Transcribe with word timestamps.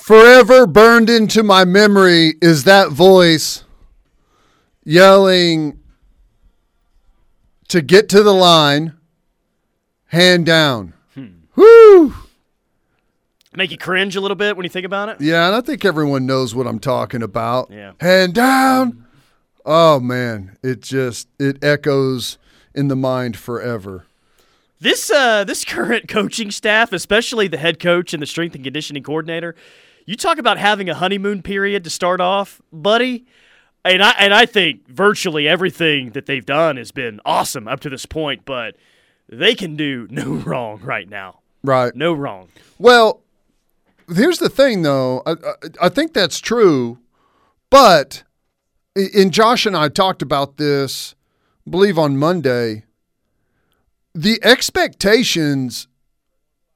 Forever 0.00 0.66
burned 0.66 1.10
into 1.10 1.42
my 1.42 1.64
memory 1.64 2.34
is 2.40 2.64
that 2.64 2.90
voice 2.90 3.64
yelling 4.82 5.78
to 7.68 7.82
get 7.82 8.08
to 8.08 8.22
the 8.22 8.32
line, 8.34 8.94
hand 10.06 10.46
down. 10.46 10.94
Woo! 11.54 12.14
Make 13.54 13.70
you 13.70 13.76
cringe 13.76 14.16
a 14.16 14.20
little 14.20 14.36
bit 14.36 14.56
when 14.56 14.64
you 14.64 14.70
think 14.70 14.86
about 14.86 15.10
it. 15.10 15.20
Yeah, 15.20 15.46
and 15.46 15.54
I 15.54 15.60
think 15.60 15.84
everyone 15.84 16.24
knows 16.24 16.54
what 16.54 16.66
I'm 16.66 16.78
talking 16.78 17.22
about. 17.22 17.70
Yeah. 17.70 17.92
Hand 18.00 18.34
down. 18.34 19.06
Oh 19.66 20.00
man, 20.00 20.56
it 20.62 20.80
just 20.80 21.28
it 21.38 21.62
echoes 21.62 22.38
in 22.74 22.88
the 22.88 22.96
mind 22.96 23.36
forever. 23.36 24.06
This 24.80 25.10
uh 25.10 25.44
this 25.44 25.64
current 25.66 26.08
coaching 26.08 26.50
staff, 26.50 26.92
especially 26.92 27.48
the 27.48 27.58
head 27.58 27.78
coach 27.78 28.14
and 28.14 28.22
the 28.22 28.26
strength 28.26 28.54
and 28.54 28.64
conditioning 28.64 29.02
coordinator, 29.02 29.54
you 30.10 30.16
talk 30.16 30.38
about 30.38 30.58
having 30.58 30.90
a 30.90 30.94
honeymoon 30.96 31.40
period 31.40 31.84
to 31.84 31.90
start 31.90 32.20
off, 32.20 32.60
buddy. 32.72 33.26
And 33.84 34.02
I 34.02 34.10
and 34.18 34.34
I 34.34 34.44
think 34.44 34.88
virtually 34.88 35.46
everything 35.46 36.10
that 36.10 36.26
they've 36.26 36.44
done 36.44 36.78
has 36.78 36.90
been 36.90 37.20
awesome 37.24 37.68
up 37.68 37.78
to 37.80 37.90
this 37.90 38.06
point, 38.06 38.44
but 38.44 38.74
they 39.28 39.54
can 39.54 39.76
do 39.76 40.08
no 40.10 40.32
wrong 40.32 40.80
right 40.80 41.08
now. 41.08 41.38
Right. 41.62 41.94
No 41.94 42.12
wrong. 42.12 42.48
Well, 42.76 43.22
here's 44.12 44.38
the 44.38 44.48
thing, 44.48 44.82
though. 44.82 45.22
I, 45.24 45.30
I, 45.30 45.36
I 45.82 45.88
think 45.88 46.12
that's 46.12 46.40
true, 46.40 46.98
but 47.70 48.24
in 48.96 49.30
Josh 49.30 49.64
and 49.64 49.76
I 49.76 49.88
talked 49.90 50.22
about 50.22 50.56
this, 50.56 51.14
I 51.68 51.70
believe 51.70 52.00
on 52.00 52.16
Monday. 52.16 52.82
The 54.12 54.40
expectations 54.42 55.86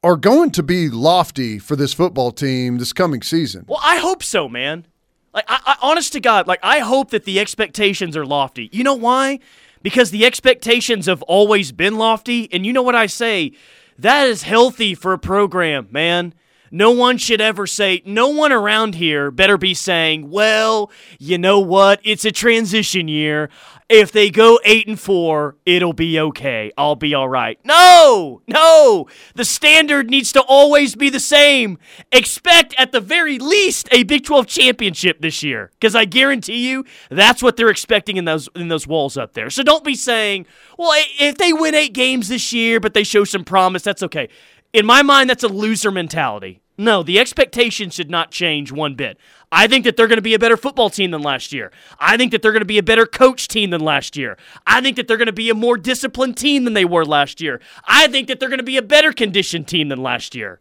are 0.04 0.16
going 0.16 0.50
to 0.50 0.62
be 0.62 0.90
lofty 0.90 1.58
for 1.58 1.76
this 1.76 1.94
football 1.94 2.30
team 2.30 2.76
this 2.76 2.92
coming 2.92 3.22
season. 3.22 3.64
Well, 3.66 3.80
I 3.82 3.96
hope 3.96 4.22
so, 4.22 4.50
man. 4.50 4.86
Like, 5.32 5.46
I, 5.48 5.58
I, 5.64 5.76
honest 5.80 6.12
to 6.12 6.20
God, 6.20 6.46
like 6.46 6.60
I 6.62 6.80
hope 6.80 7.10
that 7.10 7.24
the 7.24 7.40
expectations 7.40 8.14
are 8.14 8.26
lofty. 8.26 8.68
You 8.70 8.84
know 8.84 8.94
why? 8.94 9.40
Because 9.82 10.10
the 10.10 10.26
expectations 10.26 11.06
have 11.06 11.22
always 11.22 11.72
been 11.72 11.96
lofty, 11.96 12.52
and 12.52 12.66
you 12.66 12.72
know 12.72 12.82
what 12.82 12.94
I 12.94 13.06
say? 13.06 13.52
That 13.98 14.28
is 14.28 14.42
healthy 14.42 14.94
for 14.94 15.14
a 15.14 15.18
program, 15.18 15.88
man. 15.90 16.34
No 16.70 16.90
one 16.90 17.18
should 17.18 17.40
ever 17.40 17.66
say, 17.66 18.02
no 18.04 18.28
one 18.28 18.52
around 18.52 18.96
here 18.96 19.30
better 19.30 19.56
be 19.56 19.74
saying, 19.74 20.28
well, 20.28 20.90
you 21.18 21.38
know 21.38 21.60
what? 21.60 22.00
It's 22.02 22.24
a 22.24 22.32
transition 22.32 23.06
year. 23.08 23.48
If 23.96 24.10
they 24.10 24.28
go 24.28 24.58
8 24.64 24.88
and 24.88 24.98
4, 24.98 25.56
it'll 25.64 25.92
be 25.92 26.18
okay. 26.18 26.72
I'll 26.76 26.96
be 26.96 27.14
all 27.14 27.28
right. 27.28 27.60
No! 27.64 28.42
No! 28.48 29.06
The 29.36 29.44
standard 29.44 30.10
needs 30.10 30.32
to 30.32 30.42
always 30.42 30.96
be 30.96 31.10
the 31.10 31.20
same. 31.20 31.78
Expect 32.10 32.74
at 32.76 32.90
the 32.90 33.00
very 33.00 33.38
least 33.38 33.88
a 33.92 34.02
Big 34.02 34.24
12 34.24 34.48
championship 34.48 35.20
this 35.20 35.44
year 35.44 35.70
cuz 35.80 35.94
I 35.94 36.06
guarantee 36.06 36.68
you 36.68 36.84
that's 37.08 37.40
what 37.40 37.56
they're 37.56 37.68
expecting 37.68 38.16
in 38.16 38.24
those 38.24 38.48
in 38.56 38.66
those 38.66 38.88
walls 38.88 39.16
up 39.16 39.34
there. 39.34 39.48
So 39.48 39.62
don't 39.62 39.84
be 39.84 39.94
saying, 39.94 40.46
"Well, 40.76 41.00
if 41.20 41.38
they 41.38 41.52
win 41.52 41.76
8 41.76 41.92
games 41.92 42.26
this 42.26 42.52
year 42.52 42.80
but 42.80 42.94
they 42.94 43.04
show 43.04 43.22
some 43.22 43.44
promise, 43.44 43.82
that's 43.82 44.02
okay." 44.02 44.28
In 44.72 44.86
my 44.86 45.02
mind, 45.02 45.30
that's 45.30 45.44
a 45.44 45.48
loser 45.48 45.92
mentality. 45.92 46.62
No, 46.76 47.04
the 47.04 47.20
expectation 47.20 47.90
should 47.90 48.10
not 48.10 48.32
change 48.32 48.72
one 48.72 48.96
bit. 48.96 49.18
I 49.56 49.68
think 49.68 49.84
that 49.84 49.96
they're 49.96 50.08
going 50.08 50.18
to 50.18 50.22
be 50.22 50.34
a 50.34 50.38
better 50.38 50.56
football 50.56 50.90
team 50.90 51.12
than 51.12 51.22
last 51.22 51.52
year. 51.52 51.70
I 52.00 52.16
think 52.16 52.32
that 52.32 52.42
they're 52.42 52.50
going 52.50 52.62
to 52.62 52.66
be 52.66 52.78
a 52.78 52.82
better 52.82 53.06
coach 53.06 53.46
team 53.46 53.70
than 53.70 53.80
last 53.80 54.16
year. 54.16 54.36
I 54.66 54.80
think 54.80 54.96
that 54.96 55.06
they're 55.06 55.16
going 55.16 55.26
to 55.26 55.32
be 55.32 55.48
a 55.48 55.54
more 55.54 55.76
disciplined 55.76 56.36
team 56.36 56.64
than 56.64 56.72
they 56.74 56.84
were 56.84 57.04
last 57.04 57.40
year. 57.40 57.60
I 57.86 58.08
think 58.08 58.26
that 58.28 58.40
they're 58.40 58.48
going 58.48 58.58
to 58.58 58.64
be 58.64 58.76
a 58.76 58.82
better 58.82 59.12
conditioned 59.12 59.68
team 59.68 59.88
than 59.90 60.02
last 60.02 60.34
year. 60.34 60.58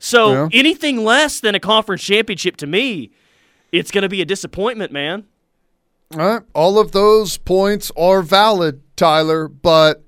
So 0.00 0.32
Yeah. 0.32 0.48
anything 0.52 1.04
less 1.04 1.38
than 1.40 1.54
a 1.54 1.60
conference 1.60 2.02
championship 2.02 2.56
to 2.58 2.66
me, 2.66 3.12
it's 3.70 3.90
going 3.92 4.02
to 4.02 4.08
be 4.08 4.20
a 4.20 4.24
disappointment, 4.24 4.90
man. 4.90 5.24
All 6.12 6.18
right. 6.18 6.42
All 6.54 6.78
of 6.78 6.90
those 6.92 7.38
points 7.38 7.92
are 7.96 8.20
valid, 8.22 8.80
Tyler, 8.96 9.46
but 9.48 10.02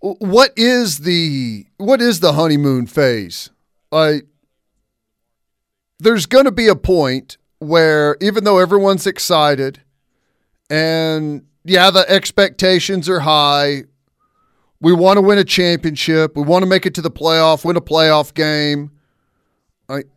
what 0.00 0.52
is 0.56 0.98
the 1.00 1.66
what 1.76 2.00
is 2.02 2.20
the 2.20 2.32
honeymoon 2.32 2.86
phase? 2.86 3.50
Like 3.90 4.26
there's 6.02 6.26
going 6.26 6.44
to 6.46 6.52
be 6.52 6.66
a 6.66 6.74
point 6.74 7.38
where 7.58 8.16
even 8.20 8.42
though 8.42 8.58
everyone's 8.58 9.06
excited 9.06 9.80
and 10.68 11.46
yeah, 11.64 11.90
the 11.90 12.08
expectations 12.10 13.08
are 13.08 13.20
high, 13.20 13.84
we 14.80 14.92
want 14.92 15.16
to 15.16 15.22
win 15.22 15.38
a 15.38 15.44
championship, 15.44 16.36
we 16.36 16.42
want 16.42 16.64
to 16.64 16.66
make 16.68 16.86
it 16.86 16.94
to 16.94 17.02
the 17.02 17.10
playoff, 17.10 17.64
win 17.64 17.76
a 17.76 17.80
playoff 17.80 18.34
game. 18.34 18.90
Like 19.88 20.08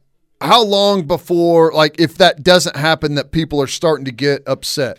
how 0.42 0.64
long 0.64 1.06
before 1.06 1.72
like 1.72 2.00
if 2.00 2.18
that 2.18 2.44
doesn't 2.44 2.76
happen 2.76 3.14
that 3.16 3.32
people 3.32 3.62
are 3.62 3.68
starting 3.68 4.06
to 4.06 4.12
get 4.12 4.42
upset? 4.48 4.98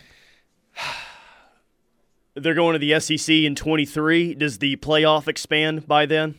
They're 2.33 2.53
going 2.53 2.79
to 2.79 2.79
the 2.79 2.97
SEC 2.99 3.33
in 3.33 3.55
23. 3.55 4.35
Does 4.35 4.59
the 4.59 4.77
playoff 4.77 5.27
expand 5.27 5.85
by 5.85 6.05
then? 6.05 6.35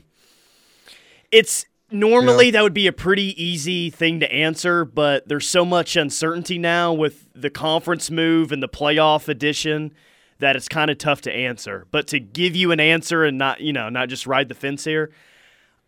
It's 1.31 1.67
normally 1.91 2.47
Yeah. 2.47 2.51
that 2.53 2.63
would 2.63 2.75
be 2.75 2.87
a 2.87 2.93
pretty 2.93 3.41
easy 3.43 3.91
thing 3.91 4.21
to 4.21 4.33
answer, 4.33 4.85
but 4.85 5.29
there's 5.29 5.47
so 5.49 5.65
much 5.65 5.97
uncertainty 5.97 6.59
now 6.59 6.93
with 6.93 7.29
the 7.35 7.51
conference 7.51 8.11
move 8.11 8.53
and 8.53 8.63
the 8.63 8.69
playoff 8.69 9.29
addition 9.29 9.93
that 10.39 10.55
it's 10.57 10.69
kind 10.69 10.91
of 10.91 10.99
tough 10.99 11.21
to 11.23 11.33
answer. 11.33 11.87
But 11.91 12.07
to 12.09 12.21
give 12.21 12.55
you 12.55 12.71
an 12.73 12.81
answer 12.81 13.25
and 13.25 13.39
not, 13.39 13.61
you 13.61 13.73
know, 13.73 13.89
not 13.89 14.09
just 14.09 14.27
ride 14.27 14.49
the 14.49 14.55
fence 14.55 14.85
here, 14.85 15.11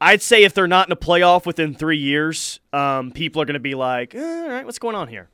I'd 0.01 0.23
say 0.23 0.45
if 0.45 0.55
they're 0.55 0.67
not 0.67 0.89
in 0.89 0.93
a 0.93 0.97
playoff 0.97 1.45
within 1.45 1.75
three 1.75 1.99
years, 1.99 2.59
um, 2.73 3.11
people 3.13 3.43
are 3.43 3.45
going 3.45 3.55
to 3.55 3.61
be 3.61 3.75
like, 3.75 4.15
eh, 4.15 4.19
all 4.43 4.49
right, 4.49 4.65
what's 4.65 4.79
going 4.79 4.97
on 4.97 5.09
here? 5.09 5.29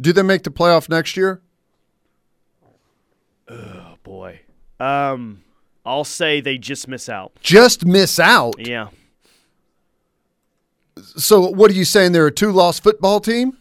Do 0.00 0.12
they 0.12 0.22
make 0.22 0.42
the 0.42 0.50
playoff 0.50 0.88
next 0.88 1.16
year? 1.16 1.40
Oh, 3.48 3.94
boy. 4.02 4.40
Um, 4.80 5.43
I'll 5.84 6.04
say 6.04 6.40
they 6.40 6.58
just 6.58 6.88
miss 6.88 7.08
out. 7.08 7.32
Just 7.40 7.84
miss 7.84 8.18
out. 8.18 8.54
Yeah. 8.58 8.88
So 11.16 11.48
what 11.50 11.70
are 11.70 11.74
you 11.74 11.84
saying? 11.84 12.12
They're 12.12 12.26
a 12.26 12.32
two-loss 12.32 12.80
football 12.80 13.20
team? 13.20 13.56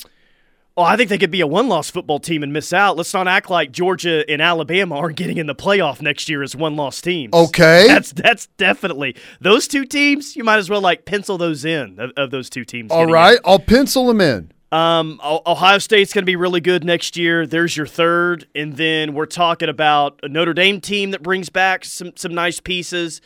Oh, 0.76 0.82
I 0.82 0.98
think 0.98 1.10
they 1.10 1.20
could 1.20 1.30
be 1.30 1.42
a 1.42 1.48
one-loss 1.48 1.92
football 1.92 2.20
team 2.20 2.42
and 2.42 2.52
miss 2.52 2.74
out. 2.74 2.98
Let's 2.98 3.14
not 3.14 3.28
act 3.28 3.48
like 3.50 3.72
Georgia 3.72 4.28
and 4.28 4.42
Alabama 4.42 4.96
aren't 4.96 5.18
getting 5.18 5.38
in 5.38 5.46
the 5.46 5.54
playoff 5.54 6.02
next 6.02 6.28
year 6.30 6.42
as 6.42 6.56
one-loss 6.56 7.00
teams. 7.00 7.32
Okay. 7.32 7.86
That's 7.88 8.12
that's 8.12 8.48
definitely 8.58 9.16
those 9.40 9.68
two 9.68 9.86
teams. 9.86 10.36
You 10.36 10.44
might 10.44 10.58
as 10.58 10.72
well 10.72 10.82
like 10.82 11.06
pencil 11.06 11.38
those 11.38 11.64
in 11.64 12.00
of, 12.00 12.12
of 12.18 12.32
those 12.32 12.50
two 12.50 12.66
teams. 12.66 12.92
All 12.92 13.06
right, 13.06 13.14
right, 13.14 13.40
I'll 13.46 13.60
pencil 13.60 14.08
them 14.08 14.20
in. 14.20 14.52
Um, 14.74 15.22
Ohio 15.24 15.78
State's 15.78 16.14
going 16.14 16.24
to 16.24 16.26
be 16.26 16.36
really 16.36 16.60
good 16.60 16.84
next 16.84 17.16
year. 17.16 17.46
There's 17.46 17.78
your 17.78 17.86
third, 17.86 18.48
and 18.56 18.76
then 18.76 19.14
we're 19.14 19.28
talking 19.28 19.70
about 19.70 20.20
a 20.24 20.28
Notre 20.28 20.56
Dame 20.56 20.82
team 20.82 21.12
that 21.12 21.22
brings 21.22 21.50
back 21.50 21.86
some 21.86 22.14
some 22.16 22.34
nice 22.34 22.60
pieces. 22.60 23.22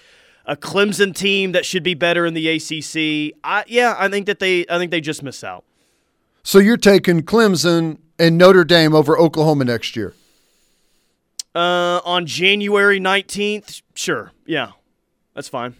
A 0.45 0.57
Clemson 0.57 1.15
team 1.15 1.53
that 1.53 1.65
should 1.65 1.83
be 1.83 1.93
better 1.93 2.25
in 2.25 2.33
the 2.33 2.49
ACC. 2.49 3.37
I, 3.45 3.63
yeah, 3.65 3.95
I 3.97 4.09
think 4.09 4.25
that 4.25 4.39
they 4.39 4.65
I 4.69 4.77
think 4.77 4.91
they 4.91 4.99
just 4.99 5.23
miss 5.23 5.41
out. 5.41 5.63
So 6.43 6.59
you're 6.59 6.75
taking 6.75 7.21
Clemson 7.21 7.99
and 8.19 8.37
Notre 8.37 8.65
Dame 8.65 8.93
over 8.93 9.17
Oklahoma 9.17 9.63
next 9.63 9.95
year. 9.95 10.15
Uh, 11.55 12.01
on 12.03 12.25
January 12.25 12.99
19th, 12.99 13.83
sure. 13.93 14.33
Yeah, 14.45 14.71
that's 15.33 15.47
fine. 15.47 15.75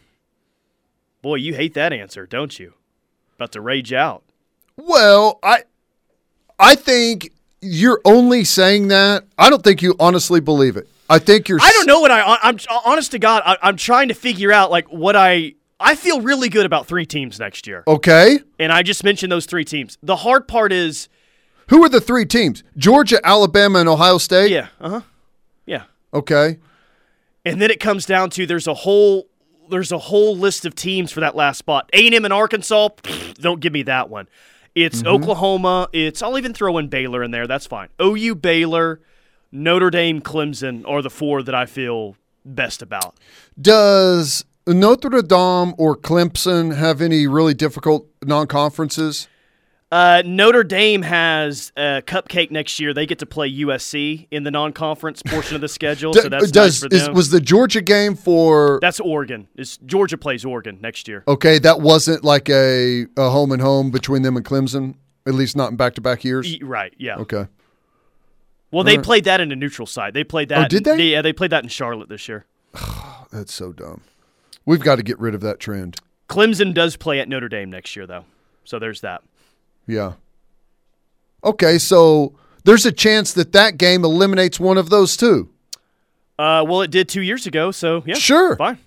Boy, 1.22 1.35
you 1.35 1.55
hate 1.55 1.73
that 1.73 1.91
answer, 1.91 2.25
don't 2.25 2.57
you? 2.57 2.73
About 3.35 3.51
to 3.51 3.59
rage 3.59 3.91
out. 3.91 4.23
Well, 4.78 5.40
I 5.44 5.64
I 6.60 6.76
think 6.76 7.32
you're 7.62 8.00
only 8.06 8.44
saying 8.44 8.88
that. 8.90 9.26
I 9.38 9.50
don't 9.50 9.64
think 9.64 9.82
you 9.82 9.96
honestly 10.00 10.40
believe 10.40 10.78
it. 10.78 10.88
I 11.09 11.20
think 11.20 11.50
you're 11.50 11.59
I 11.62 11.70
don't 11.72 11.88
know 11.88 12.00
what 12.00 12.12
I. 12.12 12.38
I'm 12.44 12.58
honest 12.85 13.12
to 13.12 13.20
God. 13.20 13.41
I, 13.46 13.58
I'm 13.62 13.78
trying 13.78 14.09
to 14.09 14.14
figure 14.14 14.52
out 14.52 14.72
like 14.72 14.88
what 14.88 15.16
I. 15.16 15.53
I 15.79 15.94
feel 15.94 16.22
really 16.22 16.50
good 16.50 16.66
about 16.66 16.88
three 16.88 17.06
teams 17.06 17.40
next 17.40 17.68
year, 17.68 17.84
Okay. 17.85 18.40
and 18.58 18.72
I 18.72 18.82
just 18.82 19.03
mentioned 19.03 19.32
those 19.32 19.46
three 19.46 19.64
teams. 19.64 20.00
The 20.02 20.16
hard 20.16 20.47
part 20.47 20.74
is, 20.74 21.08
Who 21.70 21.84
are 21.85 21.90
the 21.90 22.02
three 22.02 22.26
teams? 22.26 22.64
Georgia, 22.78 23.20
Alabama, 23.23 23.78
and 23.78 23.88
Ohio 23.88 24.18
State? 24.18 24.50
yeah, 24.50 24.70
uh 24.82 24.90
huh, 24.90 25.02
yeah, 25.68 25.84
Okay. 26.16 26.58
and 27.46 27.62
then 27.62 27.70
it 27.70 27.80
comes 27.80 28.08
down 28.08 28.32
to 28.32 28.47
there's 28.47 28.66
a 28.66 28.73
whole 28.73 29.28
there's 29.70 29.91
a 29.91 30.00
whole 30.00 30.35
list 30.35 30.66
of 30.66 30.73
teams 30.73 31.12
for 31.12 31.20
that 31.20 31.35
last 31.35 31.59
spot. 31.59 31.88
A 31.94 32.08
and 32.08 32.16
M 32.16 32.26
and 32.26 32.34
Arkansas, 32.34 32.90
don't 33.35 33.59
give 33.59 33.72
me 33.72 33.84
that 33.84 34.09
one. 34.09 34.28
It's 34.78 35.00
mm-hmm. 35.00 35.08
Oklahoma. 35.08 35.90
It's 35.91 36.22
I'll 36.22 36.38
even 36.38 36.53
throw 36.53 36.78
in 36.78 36.88
Baylor 36.88 37.24
in 37.24 37.32
there. 37.32 37.47
That's 37.47 37.66
fine. 37.66 37.90
OU, 38.00 38.35
Baylor, 38.35 39.02
Notre 39.52 39.90
Dame, 39.90 40.22
Clemson 40.22 40.88
are 40.88 41.02
the 41.02 41.09
four 41.09 41.41
that 41.41 41.56
I 41.56 41.66
feel 41.66 42.16
best 42.46 42.84
about. 42.84 43.16
Does 43.59 44.46
Notre 44.68 45.24
Dame 45.24 45.74
or 45.79 45.97
Clemson 45.97 46.76
have 46.76 47.02
any 47.02 47.26
really 47.26 47.56
difficult 47.56 48.08
non-conferences? 48.24 49.28
Uh, 49.89 50.22
Notre 50.25 50.66
Dame 50.66 51.01
has 51.01 51.72
a 51.78 52.03
cupcake 52.05 52.51
next 52.51 52.78
year. 52.79 52.93
They 52.93 53.05
get 53.05 53.19
to 53.19 53.25
play 53.25 53.49
USC 53.49 54.28
in 54.31 54.43
the 54.43 54.51
non-conference 54.51 55.22
portion 55.23 55.55
of 55.55 55.61
the 55.61 55.69
schedule, 55.69 56.13
so 56.13 56.28
that's 56.29 56.51
Does 56.51 56.84
nice 56.84 56.91
is, 56.91 57.09
was 57.09 57.29
the 57.29 57.39
Georgia 57.39 57.79
game 57.81 58.16
for? 58.16 58.79
that's 58.81 58.99
Oregon. 58.99 59.47
Is 59.55 59.78
Georgia 59.85 60.17
plays 60.17 60.43
Oregon 60.43 60.79
next 60.81 61.07
year? 61.07 61.23
Okay, 61.25 61.57
that 61.59 61.79
wasn't 61.79 62.25
like 62.25 62.49
a, 62.49 63.05
a 63.16 63.29
home 63.29 63.53
and 63.53 63.61
home 63.61 63.89
between 63.89 64.23
them 64.23 64.35
and 64.35 64.45
Clemson. 64.45 64.95
At 65.25 65.34
least 65.34 65.55
not 65.55 65.72
in 65.72 65.78
back 65.78 65.93
to 65.95 66.01
back 66.01 66.23
years. 66.23 66.47
E- 66.47 66.61
Right. 66.63 66.93
Yeah. 66.97 67.17
Okay. 67.17 67.47
Well, 68.72 68.84
they 68.84 68.97
played 68.97 69.23
that 69.23 69.39
in 69.39 69.51
a 69.51 69.55
neutral 69.55 69.85
site. 69.85 70.13
They 70.13 70.25
played 70.25 70.49
that. 70.49 70.66
Oh, 70.66 70.67
did 70.67 70.84
they? 70.84 70.97
Yeah, 71.11 71.22
they 71.22 71.31
played 71.31 71.51
that 71.51 71.63
in 71.63 71.69
Charlotte 71.69 72.09
this 72.09 72.28
year. 72.28 72.45
That's 73.31 73.53
so 73.53 73.72
dumb. 73.72 74.01
We've 74.66 74.81
got 74.81 74.97
to 74.97 75.03
get 75.03 75.17
rid 75.19 75.34
of 75.34 75.39
that 75.41 75.59
trend. 75.61 75.97
Clemson 76.28 76.73
does 76.73 76.97
play 76.97 77.22
at 77.22 77.29
Notre 77.29 77.47
Dame 77.47 77.69
next 77.69 77.95
year, 77.95 78.05
though. 78.05 78.25
So 78.66 78.79
there's 78.79 78.99
that. 79.01 79.23
Yeah. 79.87 80.13
Okay, 81.43 81.78
so 81.78 82.34
there's 82.66 82.85
a 82.85 82.91
chance 82.91 83.34
that 83.34 83.53
that 83.53 83.78
game 83.78 84.03
eliminates 84.03 84.59
one 84.59 84.78
of 84.78 84.89
those 84.89 85.16
two. 85.16 85.49
Uh, 86.37 86.63
well, 86.67 86.81
it 86.81 86.91
did 86.91 87.07
two 87.09 87.22
years 87.22 87.47
ago, 87.47 87.72
so 87.72 88.03
yeah, 88.05 88.16
Sure. 88.16 88.55
fine. 88.57 88.78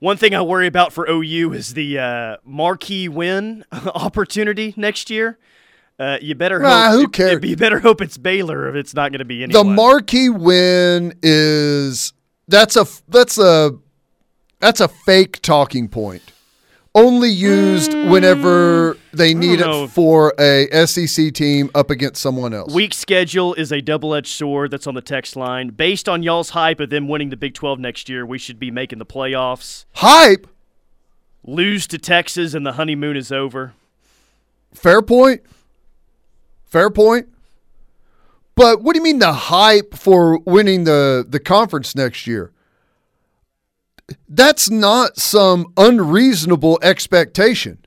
One 0.00 0.16
thing 0.16 0.34
I 0.34 0.42
worry 0.42 0.66
about 0.66 0.92
for 0.92 1.08
OU 1.08 1.52
is 1.52 1.74
the 1.74 1.98
uh, 1.98 2.36
marquee 2.44 3.08
win 3.08 3.64
opportunity 3.72 4.74
next 4.76 5.10
year. 5.10 5.38
Uh, 5.98 6.18
you 6.20 6.34
better 6.34 6.60
hope. 6.60 6.68
Ah, 6.68 6.90
who 6.90 7.06
cares? 7.06 7.44
You 7.44 7.54
better 7.56 7.78
hope 7.78 8.00
it's 8.00 8.18
Baylor 8.18 8.68
if 8.68 8.74
it's 8.74 8.94
not 8.94 9.12
going 9.12 9.20
to 9.20 9.24
be 9.24 9.44
anyone. 9.44 9.68
The 9.68 9.72
marquee 9.72 10.28
win 10.30 11.14
is 11.22 12.12
that's 12.48 12.74
a 12.76 12.86
that's 13.08 13.38
a 13.38 13.78
that's 14.58 14.80
a 14.80 14.88
fake 14.88 15.40
talking 15.42 15.88
point. 15.88 16.22
Only 16.94 17.30
used 17.30 17.94
whenever 17.94 18.94
mm. 18.94 18.98
they 19.12 19.32
need 19.32 19.60
it 19.60 19.90
for 19.90 20.34
a 20.38 20.68
SEC 20.86 21.32
team 21.32 21.70
up 21.74 21.90
against 21.90 22.20
someone 22.20 22.52
else. 22.52 22.74
Weak 22.74 22.92
schedule 22.92 23.54
is 23.54 23.72
a 23.72 23.80
double-edged 23.80 24.28
sword 24.28 24.70
that's 24.70 24.86
on 24.86 24.94
the 24.94 25.00
text 25.00 25.34
line. 25.34 25.68
Based 25.70 26.06
on 26.08 26.22
y'all's 26.22 26.50
hype 26.50 26.80
of 26.80 26.90
them 26.90 27.08
winning 27.08 27.30
the 27.30 27.36
Big 27.36 27.54
12 27.54 27.78
next 27.78 28.10
year, 28.10 28.26
we 28.26 28.36
should 28.36 28.58
be 28.58 28.70
making 28.70 28.98
the 28.98 29.06
playoffs. 29.06 29.86
Hype, 29.94 30.46
Lose 31.44 31.88
to 31.88 31.98
Texas 31.98 32.54
and 32.54 32.64
the 32.64 32.72
honeymoon 32.72 33.16
is 33.16 33.32
over. 33.32 33.72
fair 34.72 35.02
point. 35.02 35.42
Fair 36.64 36.88
point. 36.88 37.28
But 38.54 38.82
what 38.82 38.94
do 38.94 39.00
you 39.00 39.04
mean 39.04 39.18
the 39.18 39.32
hype 39.32 39.94
for 39.94 40.38
winning 40.38 40.84
the 40.84 41.26
the 41.28 41.40
conference 41.40 41.96
next 41.96 42.26
year? 42.26 42.52
That's 44.28 44.68
not 44.70 45.16
some 45.16 45.72
unreasonable 45.76 46.78
expectation. 46.82 47.78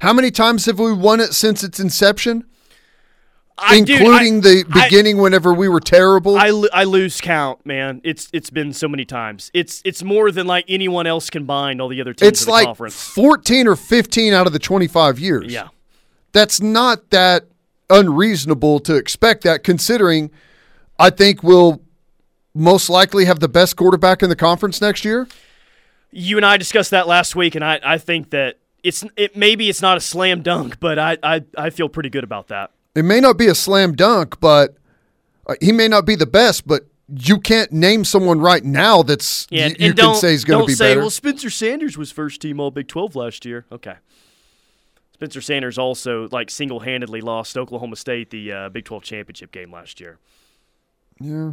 How 0.00 0.12
many 0.12 0.30
times 0.30 0.66
have 0.66 0.78
we 0.78 0.92
won 0.92 1.20
it 1.20 1.34
since 1.34 1.64
its 1.64 1.80
inception? 1.80 2.44
I, 3.60 3.80
dude, 3.80 4.00
Including 4.00 4.36
I- 4.38 4.40
the 4.40 4.64
I- 4.70 4.84
beginning 4.84 5.16
whenever 5.18 5.52
we 5.52 5.68
were 5.68 5.80
terrible? 5.80 6.36
I, 6.38 6.52
I 6.72 6.84
lose 6.84 7.20
count, 7.20 7.66
man. 7.66 8.00
It's 8.04 8.28
it's 8.32 8.50
been 8.50 8.72
so 8.72 8.86
many 8.86 9.04
times. 9.04 9.50
It's 9.52 9.82
it's 9.84 10.02
more 10.04 10.30
than 10.30 10.46
like 10.46 10.64
anyone 10.68 11.08
else 11.08 11.28
combined. 11.28 11.80
All 11.80 11.88
the 11.88 12.00
other 12.00 12.14
teams 12.14 12.28
it's 12.28 12.46
like 12.46 12.66
conference. 12.66 12.94
14 13.08 13.66
or 13.66 13.74
15 13.74 14.32
out 14.32 14.46
of 14.46 14.52
the 14.52 14.60
25 14.60 15.18
years. 15.18 15.52
Yeah, 15.52 15.68
That's 16.32 16.60
not 16.60 17.10
that 17.10 17.46
unreasonable 17.90 18.78
to 18.80 18.94
expect 18.94 19.42
that 19.42 19.64
considering 19.64 20.30
I 21.00 21.10
think 21.10 21.42
we'll 21.42 21.80
most 22.58 22.90
likely 22.90 23.24
have 23.24 23.40
the 23.40 23.48
best 23.48 23.76
quarterback 23.76 24.22
in 24.22 24.28
the 24.28 24.36
conference 24.36 24.80
next 24.80 25.04
year. 25.04 25.26
you 26.10 26.36
and 26.36 26.44
I 26.46 26.56
discussed 26.56 26.90
that 26.90 27.06
last 27.06 27.34
week, 27.36 27.54
and 27.54 27.64
I, 27.64 27.80
I 27.82 27.98
think 27.98 28.30
that 28.30 28.58
it's 28.82 29.04
it 29.16 29.36
maybe 29.36 29.68
it's 29.68 29.82
not 29.82 29.96
a 29.96 30.00
slam 30.00 30.42
dunk, 30.42 30.78
but 30.80 30.98
I, 30.98 31.18
I 31.22 31.44
I 31.56 31.70
feel 31.70 31.88
pretty 31.88 32.10
good 32.10 32.24
about 32.24 32.48
that. 32.48 32.70
It 32.94 33.04
may 33.04 33.20
not 33.20 33.36
be 33.38 33.46
a 33.46 33.54
slam 33.54 33.94
dunk, 33.94 34.40
but 34.40 34.76
uh, 35.46 35.54
he 35.60 35.72
may 35.72 35.88
not 35.88 36.04
be 36.06 36.14
the 36.16 36.26
best, 36.26 36.66
but 36.66 36.82
you 37.08 37.38
can't 37.40 37.72
name 37.72 38.04
someone 38.04 38.40
right 38.40 38.64
now 38.64 39.02
that's 39.02 39.46
Yeah, 39.50 39.66
and, 39.66 39.78
you 39.78 39.86
and 39.88 39.98
can 39.98 40.14
say 40.14 40.32
he's 40.32 40.44
going 40.44 40.60
to 40.62 40.66
be 40.66 40.74
say 40.74 40.90
better. 40.90 41.00
well 41.00 41.10
Spencer 41.10 41.48
Sanders 41.50 41.96
was 41.96 42.12
first 42.12 42.40
team 42.40 42.60
All 42.60 42.70
Big 42.70 42.86
Twelve 42.88 43.16
last 43.16 43.44
year. 43.46 43.64
Okay, 43.72 43.94
Spencer 45.14 45.40
Sanders 45.40 45.78
also 45.78 46.28
like 46.30 46.50
single 46.50 46.80
handedly 46.80 47.20
lost 47.20 47.56
Oklahoma 47.56 47.96
State 47.96 48.30
the 48.30 48.52
uh, 48.52 48.68
Big 48.68 48.84
Twelve 48.84 49.02
championship 49.04 49.52
game 49.52 49.72
last 49.72 50.00
year. 50.00 50.18
yeah. 51.20 51.52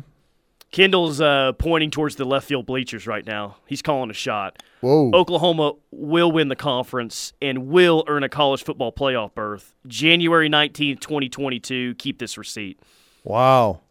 Kendall's 0.76 1.22
uh, 1.22 1.54
pointing 1.54 1.90
towards 1.90 2.18
the 2.18 2.26
left 2.26 2.46
field 2.46 2.66
bleachers 2.66 3.08
right 3.08 3.26
now. 3.26 3.56
He's 3.66 3.82
calling 3.82 4.10
a 4.10 4.14
shot. 4.14 4.62
Whoa. 4.82 5.10
Oklahoma 5.14 5.72
will 5.90 6.34
win 6.34 6.50
the 6.50 6.56
conference 6.58 7.32
and 7.42 7.68
will 7.68 8.04
earn 8.08 8.24
a 8.24 8.30
college 8.30 8.62
football 8.62 8.92
playoff 8.92 9.34
berth. 9.34 9.74
January 9.88 10.50
19th, 10.50 11.00
2022. 11.00 11.96
Keep 11.96 12.20
this 12.20 12.38
receipt. 12.38 12.78
Wow. 13.24 13.84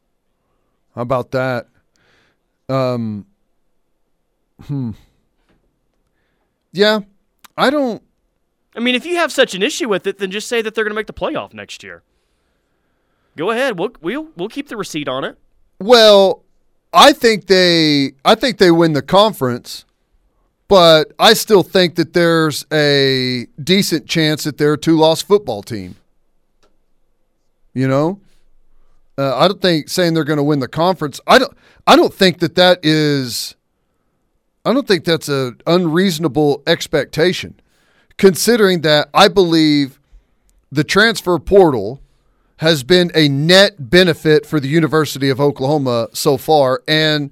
How 0.94 1.00
about 1.00 1.30
that? 1.30 1.68
Um 2.68 3.24
Hmm. 4.66 4.90
Yeah. 6.70 7.00
I 7.56 7.70
don't 7.70 8.02
I 8.76 8.80
mean, 8.80 8.94
if 8.94 9.06
you 9.06 9.16
have 9.16 9.32
such 9.32 9.54
an 9.54 9.62
issue 9.62 9.88
with 9.88 10.06
it, 10.06 10.18
then 10.18 10.30
just 10.30 10.48
say 10.48 10.60
that 10.60 10.74
they're 10.74 10.84
going 10.84 10.90
to 10.90 10.96
make 10.96 11.06
the 11.06 11.14
playoff 11.14 11.54
next 11.54 11.82
year. 11.82 12.02
Go 13.36 13.52
ahead. 13.52 13.78
We'll, 13.78 13.92
we'll, 14.02 14.28
we'll 14.36 14.48
keep 14.50 14.68
the 14.68 14.76
receipt 14.76 15.08
on 15.08 15.24
it. 15.24 15.38
well, 15.80 16.43
I 16.94 17.12
think 17.12 17.46
they 17.46 18.12
I 18.24 18.34
think 18.34 18.58
they 18.58 18.70
win 18.70 18.92
the 18.92 19.02
conference, 19.02 19.84
but 20.68 21.12
I 21.18 21.34
still 21.34 21.62
think 21.62 21.96
that 21.96 22.12
there's 22.12 22.64
a 22.72 23.46
decent 23.62 24.06
chance 24.06 24.44
that 24.44 24.56
they're 24.56 24.74
a 24.74 24.78
two-loss 24.78 25.22
football 25.22 25.62
team. 25.62 25.96
You 27.72 27.88
know? 27.88 28.20
Uh, 29.18 29.36
I 29.36 29.48
don't 29.48 29.60
think 29.60 29.88
saying 29.88 30.14
they're 30.14 30.24
going 30.24 30.38
to 30.38 30.42
win 30.42 30.60
the 30.60 30.68
conference. 30.68 31.20
I 31.26 31.38
don't. 31.38 31.56
I 31.86 31.96
don't 31.96 32.12
think 32.12 32.38
that 32.40 32.54
that 32.56 32.80
is. 32.84 33.54
I 34.64 34.72
don't 34.72 34.88
think 34.88 35.04
that's 35.04 35.28
an 35.28 35.60
unreasonable 35.66 36.62
expectation, 36.66 37.60
considering 38.16 38.80
that 38.80 39.10
I 39.12 39.28
believe 39.28 40.00
the 40.72 40.84
transfer 40.84 41.38
portal 41.38 42.00
has 42.58 42.82
been 42.82 43.10
a 43.14 43.28
net 43.28 43.90
benefit 43.90 44.46
for 44.46 44.60
the 44.60 44.68
University 44.68 45.28
of 45.28 45.40
Oklahoma 45.40 46.08
so 46.12 46.36
far, 46.36 46.82
and 46.86 47.30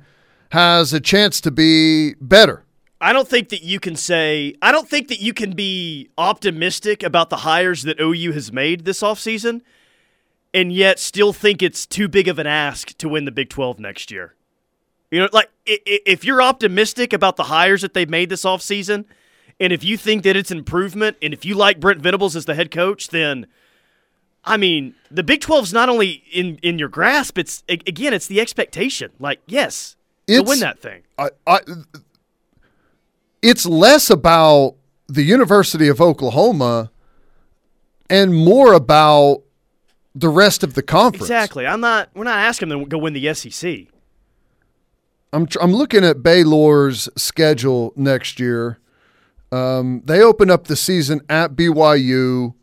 has 0.51 0.93
a 0.93 1.01
chance 1.01 1.41
to 1.41 1.51
be 1.51 2.15
better. 2.21 2.65
I 3.01 3.13
don't 3.13 3.27
think 3.27 3.49
that 3.49 3.63
you 3.63 3.81
can 3.81 3.97
say, 3.97 4.55
I 4.63 4.71
don't 4.71 4.89
think 4.89 5.09
that 5.09 5.21
you 5.21 5.33
can 5.33 5.53
be 5.53 6.11
optimistic 6.17 7.03
about 7.03 7.31
the 7.31 7.39
hires 7.39 7.83
that 7.83 7.99
OU 7.99 8.33
has 8.33 8.53
made 8.53 8.85
this 8.85 9.01
offseason 9.01 9.63
and 10.55 10.73
yet 10.73 10.99
still 10.99 11.33
think 11.33 11.63
it's 11.63 11.87
too 11.87 12.09
big 12.09 12.29
of 12.29 12.39
an 12.39 12.47
ask 12.47 12.97
to 12.99 13.09
win 13.09 13.25
the 13.25 13.33
Big 13.33 13.49
12 13.49 13.81
next 13.81 14.11
year. 14.11 14.35
You 15.11 15.21
know, 15.21 15.29
like 15.33 15.51
if 15.67 16.25
you're 16.25 16.43
optimistic 16.43 17.13
about 17.13 17.37
the 17.37 17.45
hires 17.45 17.83
that 17.83 17.93
they've 17.95 18.09
made 18.09 18.29
this 18.29 18.45
offseason, 18.45 19.05
and 19.61 19.73
if 19.73 19.85
you 19.85 19.97
think 19.97 20.23
that 20.23 20.37
it's 20.37 20.51
improvement, 20.51 21.17
and 21.21 21.35
if 21.35 21.45
you 21.45 21.55
like 21.55 21.81
Brent 21.81 22.01
Venables 22.01 22.35
as 22.35 22.47
the 22.47 22.55
head 22.55 22.71
coach, 22.71 23.09
then 23.09 23.47
I 24.45 24.57
mean, 24.57 24.95
the 25.11 25.23
Big 25.23 25.41
12's 25.41 25.73
not 25.73 25.89
only 25.89 26.25
in 26.33 26.59
in 26.63 26.79
your 26.79 26.89
grasp, 26.89 27.39
it's 27.39 27.63
again, 27.69 28.13
it's 28.13 28.27
the 28.27 28.41
expectation. 28.41 29.13
Like, 29.21 29.41
yes, 29.47 29.97
to 30.27 30.43
win 30.43 30.61
that 30.61 30.81
thing. 30.81 31.03
I, 31.19 31.31
I, 31.47 31.61
it's 33.41 33.67
less 33.67 34.11
about 34.11 34.75
the 35.07 35.23
University 35.23 35.89
of 35.89 36.01
Oklahoma 36.01 36.91
and 38.11 38.35
more 38.35 38.73
about 38.73 39.43
the 40.15 40.29
rest 40.29 40.63
of 40.63 40.75
the 40.75 40.83
conference. 40.83 41.25
Exactly. 41.25 41.67
I'm 41.67 41.81
not. 41.81 42.11
We're 42.15 42.25
not 42.25 42.39
asking 42.39 42.69
them 42.69 42.81
to 42.81 42.87
go 42.87 42.99
win 42.99 43.13
the 43.13 43.33
SEC. 43.35 43.87
I'm 45.33 45.47
tr- 45.47 45.59
I'm 45.61 45.73
looking 45.73 46.05
at 46.05 46.23
Baylor's 46.23 47.09
schedule 47.17 47.93
next 47.97 48.39
year. 48.39 48.79
Um, 49.51 50.03
they 50.05 50.21
open 50.23 50.51
up 50.51 50.67
the 50.67 50.77
season 50.77 51.21
at 51.29 51.55
BYU. 51.55 52.55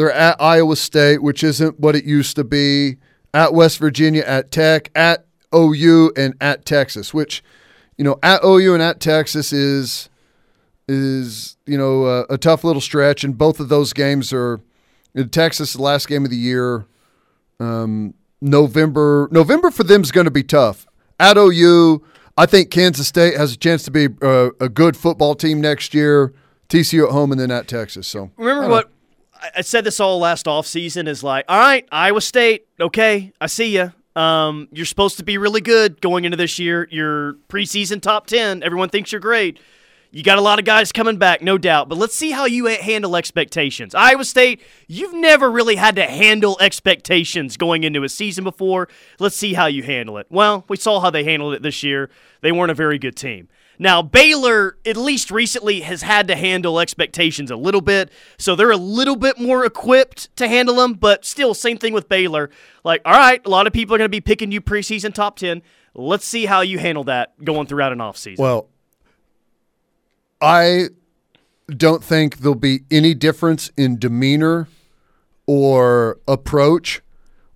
They're 0.00 0.10
at 0.10 0.40
Iowa 0.40 0.76
State, 0.76 1.22
which 1.22 1.44
isn't 1.44 1.78
what 1.78 1.94
it 1.94 2.06
used 2.06 2.34
to 2.36 2.42
be. 2.42 2.96
At 3.34 3.52
West 3.52 3.76
Virginia, 3.76 4.22
at 4.26 4.50
Tech, 4.50 4.90
at 4.94 5.26
OU, 5.54 6.12
and 6.16 6.32
at 6.40 6.64
Texas. 6.64 7.12
Which, 7.12 7.44
you 7.98 8.04
know, 8.04 8.18
at 8.22 8.42
OU 8.42 8.72
and 8.72 8.82
at 8.82 8.98
Texas 8.98 9.52
is 9.52 10.08
is 10.88 11.58
you 11.66 11.76
know 11.76 12.06
a, 12.06 12.22
a 12.30 12.38
tough 12.38 12.64
little 12.64 12.80
stretch, 12.80 13.24
and 13.24 13.36
both 13.36 13.60
of 13.60 13.68
those 13.68 13.92
games 13.92 14.32
are 14.32 14.62
in 15.14 15.28
Texas. 15.28 15.74
The 15.74 15.82
last 15.82 16.08
game 16.08 16.24
of 16.24 16.30
the 16.30 16.36
year. 16.38 16.86
Um, 17.60 18.14
November 18.40 19.28
November 19.30 19.70
for 19.70 19.84
them 19.84 20.00
is 20.00 20.10
going 20.10 20.24
to 20.24 20.30
be 20.30 20.42
tough. 20.42 20.86
At 21.18 21.36
OU, 21.36 22.02
I 22.38 22.46
think 22.46 22.70
Kansas 22.70 23.06
State 23.06 23.36
has 23.36 23.52
a 23.52 23.56
chance 23.58 23.82
to 23.82 23.90
be 23.90 24.08
a, 24.22 24.48
a 24.60 24.70
good 24.70 24.96
football 24.96 25.34
team 25.34 25.60
next 25.60 25.92
year. 25.92 26.32
TCU 26.70 27.04
at 27.04 27.10
home 27.10 27.32
and 27.32 27.40
then 27.40 27.50
at 27.50 27.68
Texas. 27.68 28.08
So 28.08 28.30
Remember 28.38 28.66
what 28.66 28.90
I- 29.60 29.62
said 29.62 29.84
this 29.84 30.00
all 30.00 30.18
last 30.18 30.46
offseason 30.46 31.06
is 31.06 31.22
like, 31.22 31.44
all 31.48 31.58
right, 31.58 31.86
Iowa 31.92 32.20
State, 32.20 32.66
okay, 32.80 33.32
I 33.40 33.46
see 33.46 33.76
you. 33.76 33.92
Um, 34.16 34.68
you're 34.72 34.86
supposed 34.86 35.18
to 35.18 35.22
be 35.22 35.38
really 35.38 35.60
good 35.60 36.00
going 36.00 36.24
into 36.24 36.36
this 36.36 36.58
year. 36.58 36.88
You're 36.90 37.34
preseason 37.48 38.00
top 38.00 38.26
10. 38.26 38.62
Everyone 38.62 38.88
thinks 38.88 39.12
you're 39.12 39.20
great. 39.20 39.58
You 40.12 40.24
got 40.24 40.38
a 40.38 40.40
lot 40.40 40.58
of 40.58 40.64
guys 40.64 40.90
coming 40.90 41.18
back, 41.18 41.40
no 41.40 41.56
doubt, 41.56 41.88
but 41.88 41.96
let's 41.96 42.16
see 42.16 42.32
how 42.32 42.44
you 42.44 42.66
handle 42.66 43.14
expectations. 43.16 43.94
Iowa 43.94 44.24
State, 44.24 44.60
you've 44.88 45.14
never 45.14 45.48
really 45.48 45.76
had 45.76 45.94
to 45.96 46.04
handle 46.04 46.58
expectations 46.60 47.56
going 47.56 47.84
into 47.84 48.02
a 48.02 48.08
season 48.08 48.42
before. 48.42 48.88
Let's 49.20 49.36
see 49.36 49.54
how 49.54 49.66
you 49.66 49.84
handle 49.84 50.18
it. 50.18 50.26
Well, 50.28 50.64
we 50.68 50.76
saw 50.76 50.98
how 50.98 51.10
they 51.10 51.22
handled 51.22 51.54
it 51.54 51.62
this 51.62 51.84
year. 51.84 52.10
They 52.40 52.50
weren't 52.50 52.72
a 52.72 52.74
very 52.74 52.98
good 52.98 53.14
team. 53.14 53.48
Now, 53.82 54.02
Baylor, 54.02 54.76
at 54.84 54.98
least 54.98 55.30
recently, 55.30 55.80
has 55.80 56.02
had 56.02 56.28
to 56.28 56.36
handle 56.36 56.78
expectations 56.78 57.50
a 57.50 57.56
little 57.56 57.80
bit, 57.80 58.10
so 58.36 58.54
they're 58.54 58.70
a 58.70 58.76
little 58.76 59.16
bit 59.16 59.40
more 59.40 59.64
equipped 59.64 60.36
to 60.36 60.46
handle 60.46 60.74
them, 60.74 60.92
but 60.92 61.24
still, 61.24 61.54
same 61.54 61.78
thing 61.78 61.94
with 61.94 62.06
Baylor. 62.06 62.50
Like, 62.84 63.00
all 63.06 63.14
right, 63.14 63.40
a 63.46 63.48
lot 63.48 63.66
of 63.66 63.72
people 63.72 63.94
are 63.94 63.98
going 63.98 64.10
to 64.10 64.10
be 64.10 64.20
picking 64.20 64.52
you 64.52 64.60
preseason 64.60 65.14
top 65.14 65.38
10. 65.38 65.62
Let's 65.94 66.26
see 66.26 66.44
how 66.44 66.60
you 66.60 66.78
handle 66.78 67.04
that 67.04 67.42
going 67.42 67.66
throughout 67.66 67.90
an 67.90 68.00
offseason. 68.00 68.38
Well, 68.38 68.68
I 70.42 70.88
don't 71.68 72.04
think 72.04 72.40
there'll 72.40 72.56
be 72.56 72.82
any 72.90 73.14
difference 73.14 73.70
in 73.78 73.98
demeanor 73.98 74.68
or 75.46 76.18
approach 76.28 77.00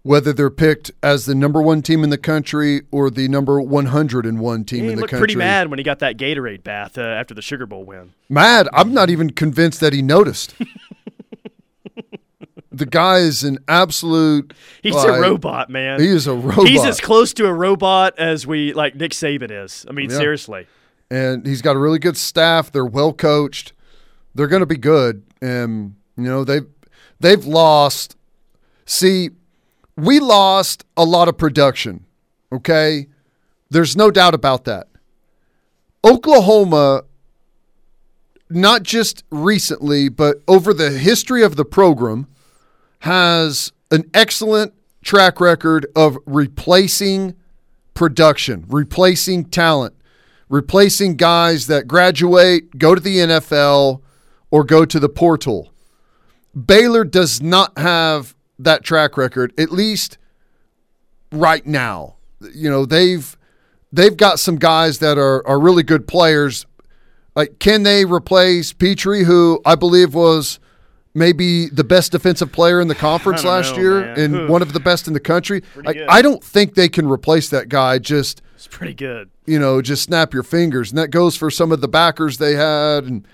whether 0.05 0.33
they're 0.35 0.51
picked 0.51 0.91
as 1.03 1.25
the 1.25 1.35
number 1.35 1.61
one 1.63 1.81
team 1.83 2.05
in 2.05 2.11
the 2.11 2.19
country 2.19 2.83
or 2.91 3.09
the 3.11 3.27
number 3.27 3.59
101 3.61 4.65
team 4.65 4.85
he 4.85 4.91
in 4.91 4.95
the 4.97 5.01
looked 5.01 5.11
country. 5.11 5.19
pretty 5.21 5.35
mad 5.37 5.69
when 5.71 5.79
he 5.79 5.83
got 5.83 5.99
that 6.01 6.19
Gatorade 6.19 6.63
bath 6.63 6.97
uh, 6.99 7.01
after 7.01 7.33
the 7.35 7.41
Sugar 7.43 7.65
Bowl 7.67 7.85
win. 7.85 8.13
Mad? 8.29 8.69
I'm 8.75 8.93
not 8.93 9.09
even 9.09 9.31
convinced 9.31 9.81
that 9.81 9.95
he 9.95 10.03
noticed. 10.03 10.55
the 12.71 12.87
guy 12.87 13.19
is 13.19 13.43
an 13.45 13.59
absolute. 13.67 14.53
He's 14.83 14.95
like, 14.95 15.09
a 15.09 15.21
robot, 15.21 15.71
man. 15.71 16.01
He 16.01 16.09
is 16.09 16.27
a 16.27 16.35
robot. 16.35 16.67
He's 16.69 16.85
as 16.85 17.01
close 17.01 17.33
to 17.35 17.47
a 17.47 17.53
robot 17.53 18.19
as 18.19 18.47
we 18.47 18.73
like 18.75 18.95
Nick 18.97 19.13
Saban 19.13 19.51
is. 19.51 19.87
I 19.89 19.93
mean, 19.93 20.11
Yeah. 20.11 20.19
seriously. 20.19 20.67
and 21.11 21.47
he's 21.47 21.63
got 21.63 21.77
a 21.77 21.79
really 21.79 21.99
good 21.99 22.17
staff. 22.17 22.71
They're 22.71 22.85
well 22.85 23.13
coached. 23.13 23.73
They're 24.35 24.49
going 24.49 24.61
to 24.61 24.67
be 24.67 24.77
good. 24.77 25.23
And 25.41 25.95
you 26.17 26.25
know 26.25 26.45
they've 26.45 26.67
they've 27.21 27.45
lost. 27.45 28.17
See, 28.87 29.31
we 29.97 30.21
lost 30.21 30.85
a 30.97 31.05
lot 31.05 31.29
of 31.29 31.39
production. 31.39 32.05
Okay, 32.53 33.09
there's 33.71 33.97
no 33.97 34.11
doubt 34.11 34.35
about 34.35 34.65
that. 34.65 34.89
Oklahoma, 36.05 37.05
not 38.51 38.83
just 38.83 39.25
recently, 39.31 40.09
but 40.09 40.43
over 40.47 40.75
the 40.75 40.91
history 40.91 41.43
of 41.43 41.57
the 41.57 41.65
program, 41.65 42.27
has 43.01 43.73
an 43.91 44.11
excellent 44.15 44.75
track 45.03 45.41
record 45.41 45.87
of 45.97 46.19
replacing 46.27 47.35
production, 47.95 48.65
replacing 48.69 49.45
talent, 49.47 49.95
replacing 50.49 51.17
guys 51.17 51.67
that 51.69 51.89
graduate, 51.89 52.79
go 52.79 52.95
to 52.95 53.01
the 53.01 53.19
NFL, 53.19 54.03
or 54.51 54.65
go 54.65 54.85
to 54.85 55.01
the 55.01 55.09
portal. 55.09 55.73
Baylor 56.55 57.05
does 57.05 57.43
not 57.43 57.77
have 57.79 58.35
that 58.65 58.83
track 58.83 59.17
record, 59.17 59.53
at 59.59 59.71
least 59.71 60.19
right 61.33 61.65
now. 61.67 62.17
You 62.55 62.71
know, 62.71 62.85
they've 62.85 63.37
they've 63.93 64.17
got 64.17 64.39
some 64.39 64.57
guys 64.57 64.99
that 64.99 65.19
are 65.19 65.47
are 65.47 65.59
really 65.59 65.83
good 65.83 66.07
players. 66.07 66.67
Like, 67.37 67.59
can 67.59 67.83
they 67.83 68.05
replace 68.05 68.73
Pitre, 68.73 69.25
who 69.25 69.61
I 69.65 69.75
believe 69.75 70.15
was 70.15 70.61
maybe 71.15 71.69
the 71.69 71.85
best 71.85 72.13
defensive 72.13 72.53
player 72.53 72.81
in 72.81 72.89
the 72.89 72.95
conference 72.95 73.45
last 73.45 73.75
know, 73.75 73.83
year 73.83 74.01
man. 74.01 74.21
and 74.21 74.35
Whew. 74.35 74.47
one 74.49 74.63
of 74.63 74.73
the 74.73 74.81
best 74.81 75.07
in 75.09 75.15
the 75.15 75.21
country? 75.21 75.63
Like. 75.77 75.97
I 76.09 76.23
don't 76.23 76.43
think 76.43 76.75
they 76.75 76.89
can 76.89 77.09
replace 77.09 77.49
that 77.51 77.69
guy. 77.69 77.99
Just 77.99 78.43
It's 78.55 78.67
pretty 78.69 78.95
good. 78.95 79.31
you 79.47 79.59
know, 79.59 79.81
just 79.83 80.03
snap 80.05 80.33
your 80.35 80.43
fingers. 80.43 80.91
And 80.91 80.99
that 80.99 81.09
goes 81.09 81.37
for 81.37 81.51
some 81.51 81.73
of 81.73 81.81
the 81.81 81.89
backers 81.89 82.39
they 82.39 82.55
had 82.55 83.05
and 83.05 83.27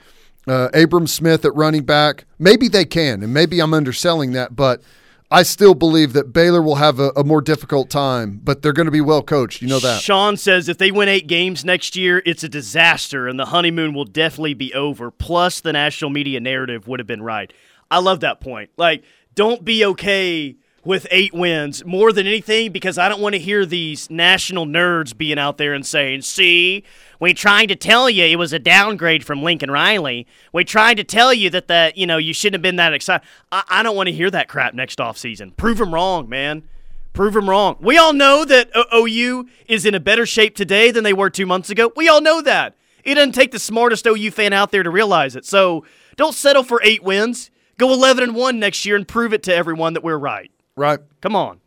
uh, 0.46 0.68
Abram 0.72 1.06
Smith 1.06 1.44
at 1.44 1.54
running 1.54 1.84
back. 1.84 2.24
Maybe 2.38 2.68
they 2.68 2.84
can, 2.86 3.22
and 3.22 3.32
maybe 3.34 3.60
I'm 3.60 3.74
underselling 3.74 4.32
that, 4.32 4.56
but 4.56 4.82
I 5.32 5.44
still 5.44 5.74
believe 5.74 6.12
that 6.14 6.32
Baylor 6.32 6.60
will 6.60 6.74
have 6.76 6.98
a, 6.98 7.12
a 7.14 7.22
more 7.22 7.40
difficult 7.40 7.88
time, 7.88 8.40
but 8.42 8.62
they're 8.62 8.72
going 8.72 8.86
to 8.86 8.92
be 8.92 9.00
well 9.00 9.22
coached. 9.22 9.62
You 9.62 9.68
know 9.68 9.78
that. 9.78 10.00
Sean 10.00 10.36
says 10.36 10.68
if 10.68 10.78
they 10.78 10.90
win 10.90 11.08
eight 11.08 11.28
games 11.28 11.64
next 11.64 11.94
year, 11.94 12.20
it's 12.26 12.42
a 12.42 12.48
disaster, 12.48 13.28
and 13.28 13.38
the 13.38 13.46
honeymoon 13.46 13.94
will 13.94 14.04
definitely 14.04 14.54
be 14.54 14.74
over. 14.74 15.10
Plus, 15.12 15.60
the 15.60 15.72
national 15.72 16.10
media 16.10 16.40
narrative 16.40 16.88
would 16.88 16.98
have 16.98 17.06
been 17.06 17.22
right. 17.22 17.52
I 17.90 18.00
love 18.00 18.20
that 18.20 18.40
point. 18.40 18.70
Like, 18.76 19.04
don't 19.36 19.64
be 19.64 19.84
okay 19.84 20.56
with 20.84 21.06
eight 21.10 21.32
wins 21.32 21.84
more 21.84 22.12
than 22.12 22.26
anything 22.26 22.72
because 22.72 22.98
I 22.98 23.08
don't 23.08 23.20
want 23.20 23.34
to 23.34 23.38
hear 23.38 23.66
these 23.66 24.10
national 24.10 24.66
nerds 24.66 25.16
being 25.16 25.38
out 25.38 25.58
there 25.58 25.74
and 25.74 25.86
saying, 25.86 26.22
"See, 26.22 26.84
we 27.20 27.34
tried 27.34 27.66
to 27.66 27.76
tell 27.76 28.10
you 28.10 28.24
it 28.24 28.36
was 28.36 28.52
a 28.52 28.58
downgrade 28.58 29.24
from 29.24 29.42
Lincoln 29.42 29.70
Riley. 29.70 30.26
We 30.52 30.64
tried 30.64 30.94
to 30.94 31.04
tell 31.04 31.32
you 31.32 31.50
that 31.50 31.68
that 31.68 31.96
you 31.96 32.06
know 32.06 32.16
you 32.16 32.34
shouldn't 32.34 32.54
have 32.54 32.62
been 32.62 32.76
that 32.76 32.92
excited." 32.92 33.26
I, 33.52 33.62
I 33.68 33.82
don't 33.82 33.94
want 33.94 34.08
to 34.08 34.12
hear 34.12 34.30
that 34.30 34.48
crap 34.48 34.74
next 34.74 34.98
offseason. 34.98 35.56
Prove 35.56 35.78
them 35.78 35.94
wrong, 35.94 36.28
man. 36.28 36.64
Prove 37.12 37.34
them 37.34 37.48
wrong. 37.48 37.76
We 37.80 37.98
all 37.98 38.12
know 38.12 38.44
that 38.44 38.70
O- 38.74 39.04
OU 39.06 39.48
is 39.66 39.84
in 39.84 39.94
a 39.94 40.00
better 40.00 40.26
shape 40.26 40.54
today 40.56 40.90
than 40.90 41.04
they 41.04 41.12
were 41.12 41.28
two 41.30 41.46
months 41.46 41.68
ago. 41.70 41.92
We 41.96 42.08
all 42.08 42.20
know 42.20 42.40
that. 42.40 42.76
It 43.04 43.14
doesn't 43.14 43.32
take 43.32 43.50
the 43.50 43.58
smartest 43.58 44.06
OU 44.06 44.30
fan 44.30 44.52
out 44.52 44.70
there 44.70 44.82
to 44.82 44.90
realize 44.90 45.34
it. 45.34 45.44
So 45.44 45.84
don't 46.16 46.34
settle 46.34 46.62
for 46.62 46.80
eight 46.84 47.02
wins. 47.02 47.50
Go 47.78 47.92
11 47.92 48.22
and 48.22 48.34
1 48.34 48.58
next 48.58 48.84
year 48.84 48.94
and 48.94 49.08
prove 49.08 49.32
it 49.32 49.42
to 49.44 49.54
everyone 49.54 49.94
that 49.94 50.04
we're 50.04 50.18
right. 50.18 50.50
Right. 50.76 51.00
Come 51.20 51.34
on. 51.34 51.60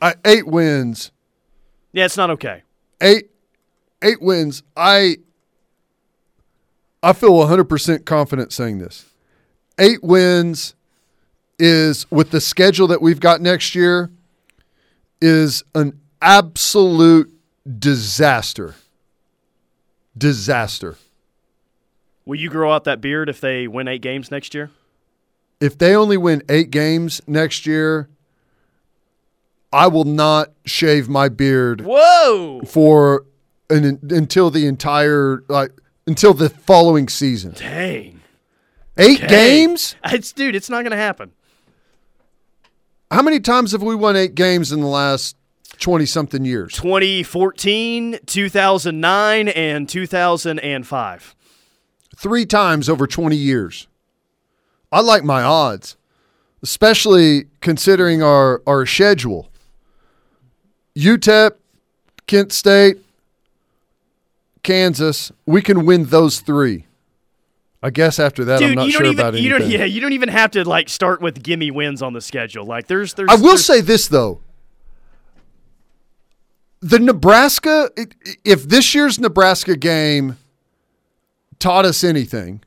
I, 0.00 0.14
eight 0.24 0.46
wins. 0.46 1.12
Yeah, 1.92 2.06
it's 2.06 2.16
not 2.16 2.30
okay. 2.30 2.62
Eight 3.00 3.30
eight 4.02 4.20
wins. 4.20 4.62
I 4.76 5.16
I 7.02 7.12
feel 7.12 7.32
100% 7.32 8.04
confident 8.04 8.52
saying 8.52 8.78
this. 8.78 9.06
Eight 9.78 10.02
wins 10.04 10.74
is 11.58 12.08
with 12.10 12.30
the 12.30 12.40
schedule 12.40 12.86
that 12.88 13.02
we've 13.02 13.18
got 13.18 13.40
next 13.40 13.74
year 13.74 14.10
is 15.20 15.64
an 15.74 15.98
absolute 16.20 17.32
disaster. 17.78 18.74
Disaster. 20.16 20.96
Will 22.24 22.38
you 22.38 22.50
grow 22.50 22.72
out 22.72 22.84
that 22.84 23.00
beard 23.00 23.28
if 23.28 23.40
they 23.40 23.66
win 23.66 23.88
eight 23.88 24.02
games 24.02 24.30
next 24.30 24.54
year? 24.54 24.70
If 25.60 25.78
they 25.78 25.94
only 25.94 26.16
win 26.16 26.42
8 26.48 26.72
games 26.72 27.20
next 27.28 27.66
year, 27.66 28.08
I 29.72 29.86
will 29.86 30.02
not 30.02 30.48
shave 30.66 31.08
my 31.08 31.28
beard 31.28 31.82
Whoa! 31.82 32.62
for 32.66 33.24
an, 33.70 33.98
until 34.10 34.50
the 34.50 34.66
entire 34.66 35.44
like 35.48 35.72
until 36.06 36.34
the 36.34 36.48
following 36.48 37.08
season. 37.08 37.52
Dang. 37.52 38.20
Eight 38.98 39.26
games? 39.26 39.96
It's 40.04 40.32
dude, 40.32 40.54
it's 40.54 40.68
not 40.68 40.82
going 40.82 40.90
to 40.90 40.96
happen. 40.96 41.32
How 43.10 43.22
many 43.22 43.40
times 43.40 43.72
have 43.72 43.82
we 43.82 43.94
won 43.94 44.16
eight 44.16 44.34
games 44.34 44.72
in 44.72 44.80
the 44.80 44.86
last 44.86 45.36
20 45.78 46.06
something 46.06 46.44
years? 46.44 46.72
2014, 46.74 48.18
2009, 48.24 49.48
and 49.48 49.88
2005. 49.88 51.36
Three 52.16 52.46
times 52.46 52.88
over 52.88 53.06
20 53.06 53.36
years. 53.36 53.86
I 54.90 55.00
like 55.00 55.24
my 55.24 55.42
odds, 55.42 55.96
especially 56.62 57.46
considering 57.60 58.22
our, 58.22 58.62
our 58.66 58.86
schedule. 58.86 59.50
UTEP, 60.96 61.52
Kent 62.26 62.52
State, 62.52 62.98
Kansas, 64.62 65.32
we 65.46 65.60
can 65.62 65.84
win 65.84 66.04
those 66.06 66.40
three. 66.40 66.86
I 67.82 67.90
guess 67.90 68.18
after 68.20 68.44
that, 68.44 68.62
I'm 68.62 68.74
not 68.74 68.86
you 68.86 68.92
sure 68.92 69.04
even 69.04 69.18
about 69.18 69.34
you 69.34 69.48
don't 69.48 69.62
anything. 69.62 69.80
yeah, 69.80 69.86
you 69.86 70.00
don't 70.00 70.12
even 70.12 70.28
have 70.28 70.52
to 70.52 70.64
like 70.68 70.88
start 70.88 71.20
with 71.20 71.42
gimme 71.42 71.72
wins 71.72 72.00
on 72.00 72.12
the 72.12 72.20
schedule. 72.20 72.64
Like 72.64 72.86
there's 72.86 73.14
there's 73.14 73.28
I 73.28 73.34
will 73.34 73.42
there's- 73.42 73.64
say 73.64 73.80
this 73.80 74.06
though. 74.08 74.40
The 76.80 76.98
Nebraska, 76.98 77.90
if 78.44 78.64
this 78.64 78.92
year's 78.94 79.18
Nebraska 79.20 79.76
game 79.76 80.36
taught 81.60 81.84
us 81.84 82.02
anything, 82.02 82.60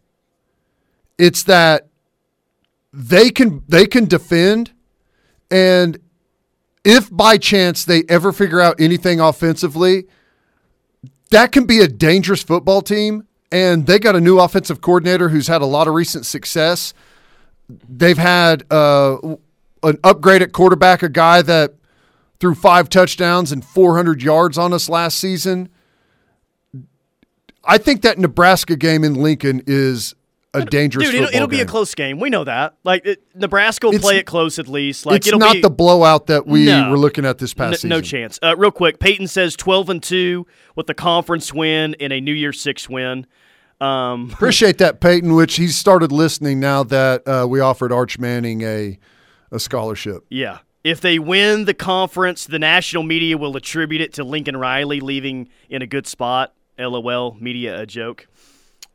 it's 1.17 1.43
that 1.43 1.87
they 2.93 3.29
can 3.29 3.61
they 3.67 3.85
can 3.87 4.05
defend, 4.05 4.71
and 5.51 5.97
if 6.85 7.09
by 7.09 7.37
chance 7.37 7.83
they 7.83 8.03
ever 8.07 8.31
figure 8.31 8.61
out 8.61 8.79
anything 8.79 9.19
offensively, 9.19 10.05
that 11.31 11.51
can 11.51 11.65
be 11.65 11.79
a 11.79 11.87
dangerous 11.87 12.43
football 12.43 12.81
team. 12.81 13.27
And 13.51 13.85
they 13.87 13.99
got 13.99 14.15
a 14.15 14.21
new 14.21 14.39
offensive 14.39 14.81
coordinator 14.81 15.29
who's 15.29 15.47
had 15.47 15.61
a 15.61 15.65
lot 15.65 15.87
of 15.87 15.93
recent 15.93 16.25
success. 16.25 16.93
They've 17.69 18.17
had 18.17 18.65
uh, 18.71 19.17
an 19.83 19.99
upgrade 20.03 20.41
at 20.41 20.51
quarterback, 20.51 21.03
a 21.03 21.09
guy 21.09 21.41
that 21.43 21.75
threw 22.39 22.55
five 22.55 22.89
touchdowns 22.89 23.51
and 23.51 23.63
400 23.63 24.21
yards 24.21 24.57
on 24.57 24.73
us 24.73 24.89
last 24.89 25.19
season. 25.19 25.69
I 27.63 27.77
think 27.77 28.01
that 28.01 28.19
Nebraska 28.19 28.75
game 28.75 29.03
in 29.03 29.15
Lincoln 29.15 29.63
is 29.65 30.15
a 30.61 30.65
dangerous 30.65 31.05
Dude, 31.05 31.15
it'll, 31.15 31.35
it'll 31.35 31.47
be 31.47 31.61
a 31.61 31.65
close 31.65 31.93
game. 31.95 32.19
We 32.19 32.29
know 32.29 32.43
that. 32.43 32.75
Like 32.83 33.05
it, 33.05 33.23
Nebraska 33.35 33.87
will 33.87 33.93
It's- 33.95 34.03
play 34.05 34.17
it 34.17 34.25
close 34.25 34.59
at 34.59 34.67
least. 34.67 35.05
Like 35.05 35.17
it's 35.17 35.27
it'll 35.27 35.39
not 35.39 35.53
be, 35.53 35.61
the 35.61 35.69
blowout 35.69 36.27
that 36.27 36.47
we 36.47 36.65
No. 36.65 36.89
were 36.89 36.97
looking 36.97 37.25
at 37.25 37.37
this 37.37 37.53
past 37.53 37.67
N- 37.69 37.75
season. 37.75 37.89
no 37.89 38.01
chance. 38.01 38.39
Uh, 38.43 38.55
real 38.57 38.71
quick, 38.71 38.99
Peyton 38.99 39.27
says 39.27 39.55
12 39.55 39.89
and 39.89 40.03
2 40.03 40.45
with 40.75 40.87
the 40.87 40.93
conference 40.93 41.53
win 41.53 41.95
and 41.99 42.11
a 42.13 42.19
New 42.21 42.33
Year 42.33 42.53
Six 42.53 42.89
win. 42.89 43.25
Um, 43.81 44.29
Appreciate 44.33 44.77
that, 44.79 45.01
Peyton. 45.01 45.33
Which 45.35 45.55
he's 45.57 45.75
started 45.77 46.11
listening 46.11 46.59
now 46.59 46.83
that 46.83 47.27
uh, 47.27 47.45
we 47.47 47.59
offered 47.59 47.91
Arch 47.91 48.17
Manning 48.19 48.61
a 48.61 48.97
a 49.51 49.59
scholarship. 49.59 50.25
yeah. 50.29 50.59
If 50.83 51.01
they 51.01 51.17
win 51.17 51.65
the 51.65 51.73
conference, 51.73 52.45
the 52.45 52.59
national 52.59 53.01
media 53.01 53.39
will 53.39 53.57
attribute 53.57 54.01
it 54.01 54.13
to 54.13 54.23
Lincoln 54.23 54.55
Riley 54.55 54.99
leaving 54.99 55.49
in 55.67 55.81
a 55.81 55.87
good 55.87 56.05
spot. 56.05 56.53
LOL, 56.77 57.35
media 57.39 57.79
a 57.81 57.87
joke. 57.87 58.27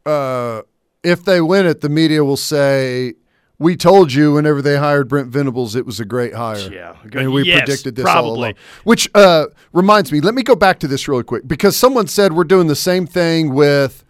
Uh, 0.07 0.62
if 1.02 1.25
they 1.25 1.40
win 1.40 1.66
it, 1.66 1.80
the 1.80 1.88
media 1.88 2.25
will 2.25 2.37
say, 2.37 3.14
"We 3.59 3.76
told 3.76 4.12
you." 4.12 4.33
Whenever 4.33 4.61
they 4.62 4.76
hired 4.76 5.09
Brent 5.09 5.28
Venables, 5.28 5.75
it 5.76 5.87
was 5.87 6.00
a 6.00 6.04
great 6.04 6.35
hire. 6.35 6.59
Yeah, 6.71 6.97
and 7.12 7.33
we 7.33 7.45
Yes, 7.45 7.61
predicted 7.61 7.97
this 7.97 8.07
all 8.07 8.12
probably. 8.12 8.38
along. 8.50 8.54
Which 8.85 9.09
uh, 9.14 9.47
reminds 9.73 10.12
me, 10.12 10.21
let 10.21 10.35
me 10.35 10.42
go 10.42 10.54
back 10.57 10.78
to 10.80 10.88
this 10.88 11.09
really 11.09 11.25
quick 11.25 11.47
because 11.49 11.76
someone 11.76 12.07
said 12.07 12.33
we're 12.33 12.45
doing 12.45 12.66
the 12.66 12.76
same 12.76 13.07
thing 13.07 13.54
with 13.54 14.04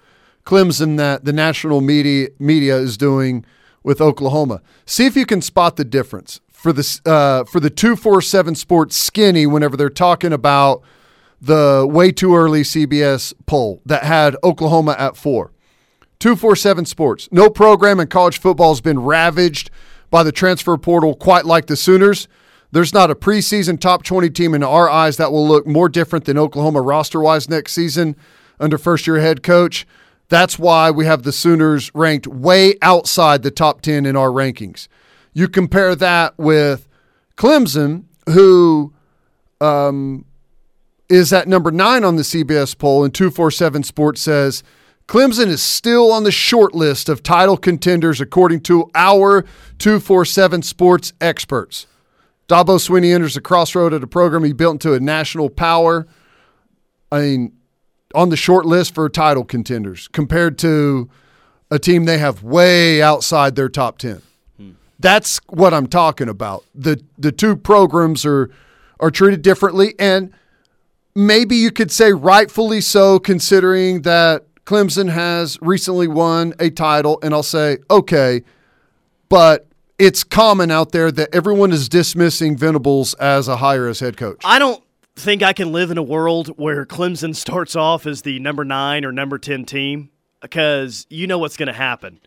Clemson 0.45 0.97
that 0.97 1.25
the 1.25 1.33
national 1.33 1.81
media 1.81 2.29
media 2.39 2.77
is 2.77 2.97
doing 2.97 3.45
with 3.83 4.01
Oklahoma. 4.01 4.61
See 4.87 5.07
if 5.07 5.17
you 5.17 5.27
can 5.27 5.41
spot 5.43 5.77
the 5.77 5.85
difference 5.85 6.41
for 6.51 6.73
the 6.73 7.01
uh, 7.07 7.45
for 7.45 7.61
the 7.61 7.71
two 7.71 7.97
four 7.97 8.21
seven 8.21 8.55
Sports 8.55 8.97
skinny 8.97 9.47
whenever 9.47 9.77
they're 9.77 9.89
talking 9.89 10.33
about 10.33 10.83
the 11.41 11.87
way 11.91 12.13
too 12.13 12.37
early 12.37 12.63
CBS 12.63 13.33
poll 13.47 13.81
that 13.87 14.05
had 14.05 14.37
Oklahoma 14.45 14.95
at 14.99 15.17
four. 15.17 15.53
247 16.21 16.85
Sports. 16.85 17.29
No 17.33 17.51
program 17.51 17.99
in 17.99 18.07
college 18.07 18.39
football 18.39 18.71
has 18.71 18.81
been 18.81 19.01
ravaged 19.01 19.71
by 20.11 20.23
the 20.23 20.33
transfer 20.33 20.77
portal 20.77 21.15
quite 21.15 21.47
like 21.47 21.67
the 21.67 21.77
Sooners. 21.77 22.29
There's 22.73 22.95
not 22.95 23.11
a 23.11 23.15
preseason 23.15 23.81
top 23.81 24.05
20 24.05 24.31
team 24.31 24.55
in 24.55 24.63
our 24.63 24.89
eyes 24.89 25.17
that 25.17 25.33
will 25.33 25.47
look 25.47 25.67
more 25.67 25.89
different 25.89 26.27
than 26.27 26.39
Oklahoma 26.39 26.83
roster 26.83 27.21
wise 27.21 27.49
next 27.49 27.73
season 27.73 28.15
under 28.61 28.79
first 28.79 29.07
year 29.07 29.19
head 29.19 29.43
coach. 29.43 29.87
That's 30.29 30.59
why 30.59 30.91
we 30.93 31.07
have 31.07 31.25
the 31.25 31.33
Sooners 31.33 31.91
ranked 31.95 32.29
way 32.29 32.75
outside 32.83 33.43
the 33.43 33.51
top 33.51 33.81
10 33.81 34.07
in 34.07 34.15
our 34.15 34.29
rankings. 34.29 34.87
You 35.33 35.49
compare 35.49 35.97
that 35.97 36.39
with 36.39 36.87
Clemson, 37.37 38.05
who 38.29 38.93
um, 39.61 40.25
is 41.09 41.33
at 41.33 41.49
number 41.49 41.73
nine 41.73 42.05
on 42.05 42.17
the 42.17 42.23
CBS 42.23 42.79
poll, 42.79 43.05
and 43.05 43.13
247 43.13 43.83
Sports 43.83 44.21
says 44.21 44.63
Clemson 45.11 45.49
is 45.49 45.61
still 45.61 46.13
on 46.13 46.23
the 46.23 46.31
short 46.31 46.73
list 46.73 47.09
of 47.09 47.21
title 47.21 47.57
contenders, 47.57 48.21
according 48.21 48.61
to 48.61 48.89
our 48.95 49.43
247 49.79 50.63
Sports 50.63 51.13
experts. 51.21 51.89
Dabo 52.47 52.79
Swinney 52.79 53.13
enters 53.13 53.35
the 53.35 53.41
crossroad 53.41 53.93
of 53.93 54.03
the 54.03 54.07
program 54.07 54.45
he 54.45 54.53
built 54.53 54.75
into 54.75 54.93
a 54.93 55.01
national 55.01 55.51
power. 55.51 56.07
I 57.11 57.23
mean, 57.23 57.53
on 58.15 58.29
the 58.29 58.37
short 58.37 58.67
list 58.67 58.95
for 58.95 59.09
title 59.09 59.43
contenders 59.45 60.07
compared 60.07 60.59
to 60.59 61.11
a 61.73 61.81
team 61.81 62.05
they 62.05 62.19
have 62.19 62.45
way 62.45 63.03
outside 63.03 63.57
their 63.57 63.69
top 63.69 63.99
10. 63.99 64.23
Hmm. 64.59 64.71
That's 65.01 65.39
what 65.49 65.75
I'm 65.75 65.89
talking 65.89 66.29
about. 66.29 66.65
The 66.73 67.03
the 67.19 67.33
two 67.33 67.57
programs 67.57 68.25
are 68.25 68.49
are 69.01 69.11
treated 69.11 69.43
differently 69.43 69.97
and 69.99 70.33
maybe 71.17 71.57
you 71.57 71.73
could 71.73 71.91
say 71.91 72.13
rightfully 72.13 72.81
so, 72.81 73.19
considering 73.19 74.03
that 74.03 74.45
Clemson 74.65 75.11
has 75.11 75.59
recently 75.61 76.09
won 76.09 76.55
a 76.59 76.71
title. 76.71 77.19
And 77.23 77.35
I'll 77.35 77.43
say, 77.43 77.79
okay, 77.91 78.43
but 79.29 79.67
it's 79.99 80.25
common 80.25 80.71
out 80.71 80.93
there 80.93 81.11
that 81.13 81.35
everyone 81.35 81.73
is 81.73 81.89
dismissing 81.89 82.57
Venables 82.57 83.15
as 83.15 83.49
a 83.49 83.57
hire 83.57 83.87
as 83.87 84.01
head 84.01 84.17
coach. 84.17 84.41
I 84.45 84.59
don't 84.59 84.83
think 85.17 85.43
I 85.43 85.53
can 85.53 85.73
live 85.73 85.91
in 85.91 85.99
a 85.99 86.03
world 86.03 86.49
where 86.57 86.87
Clemson 86.87 87.35
starts 87.37 87.77
off 87.77 88.07
as 88.07 88.23
the 88.23 88.39
number 88.39 88.65
nine 88.65 89.05
or 89.05 89.13
number 89.13 89.39
10 89.39 89.65
team 89.65 90.11
because 90.41 91.07
you 91.11 91.27
know 91.27 91.39
what's 91.39 91.57
going 91.57 91.67
to 91.67 91.73
happen. 91.73 92.21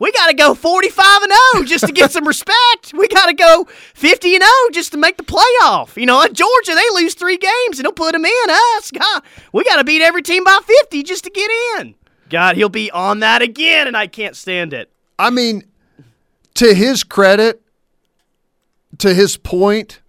We 0.00 0.12
got 0.12 0.28
to 0.28 0.34
go 0.34 0.54
45 0.54 1.22
and 1.22 1.32
0 1.54 1.64
just 1.66 1.86
to 1.86 1.92
get 1.92 2.10
some 2.10 2.26
respect. 2.26 2.94
We 2.96 3.06
got 3.06 3.26
to 3.26 3.34
go 3.34 3.66
50 3.94 4.34
and 4.34 4.42
0 4.42 4.50
just 4.72 4.92
to 4.92 4.98
make 4.98 5.18
the 5.18 5.22
playoff. 5.22 5.94
You 6.00 6.06
know, 6.06 6.22
at 6.22 6.32
Georgia, 6.32 6.74
they 6.74 7.02
lose 7.02 7.12
three 7.12 7.36
games 7.36 7.78
and 7.78 7.84
they'll 7.84 7.92
put 7.92 8.12
them 8.12 8.24
in. 8.24 8.50
Us, 8.50 8.90
God, 8.90 9.22
we 9.52 9.62
got 9.64 9.76
to 9.76 9.84
beat 9.84 10.00
every 10.00 10.22
team 10.22 10.42
by 10.42 10.58
50 10.64 11.02
just 11.02 11.24
to 11.24 11.30
get 11.30 11.50
in. 11.78 11.94
God, 12.30 12.56
he'll 12.56 12.70
be 12.70 12.90
on 12.90 13.20
that 13.20 13.42
again, 13.42 13.86
and 13.88 13.96
I 13.96 14.06
can't 14.06 14.36
stand 14.36 14.72
it. 14.72 14.90
I 15.18 15.28
mean, 15.28 15.64
to 16.54 16.72
his 16.72 17.04
credit, 17.04 17.60
to 18.98 19.12
his 19.12 19.36
point, 19.36 20.00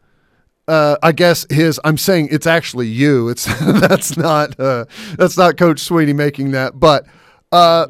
uh, 0.67 0.95
I 1.03 1.11
guess 1.11 1.45
his. 1.49 1.81
I'm 1.83 1.97
saying 1.97 2.29
it's 2.31 2.47
actually 2.47 2.87
you. 2.87 3.27
It's 3.27 3.45
that's 3.61 4.15
not 4.15 4.57
uh, 4.57 4.85
that's 5.17 5.37
not 5.37 5.57
Coach 5.57 5.77
Swinney 5.77 6.15
making 6.15 6.51
that, 6.51 6.79
but 6.79 7.05
uh, 7.51 7.87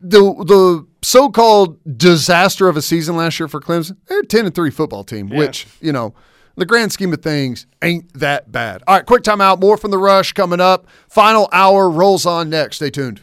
the 0.00 0.20
the 0.20 0.86
so-called 1.02 1.78
disaster 1.98 2.68
of 2.68 2.76
a 2.76 2.82
season 2.82 3.16
last 3.16 3.38
year 3.40 3.48
for 3.48 3.60
Clemson. 3.60 3.96
They're 4.06 4.20
a 4.20 4.26
ten 4.26 4.46
and 4.46 4.54
three 4.54 4.70
football 4.70 5.04
team, 5.04 5.28
which 5.28 5.66
you 5.80 5.92
know. 5.92 6.14
The 6.56 6.66
grand 6.66 6.92
scheme 6.92 7.10
of 7.14 7.22
things 7.22 7.66
ain't 7.80 8.12
that 8.18 8.52
bad. 8.52 8.82
All 8.86 8.96
right, 8.96 9.06
quick 9.06 9.22
timeout. 9.22 9.60
More 9.60 9.78
from 9.78 9.92
the 9.92 9.98
rush 9.98 10.32
coming 10.32 10.60
up. 10.60 10.86
Final 11.08 11.48
hour 11.52 11.88
rolls 11.88 12.26
on 12.26 12.50
next. 12.50 12.76
Stay 12.76 12.90
tuned. 12.90 13.22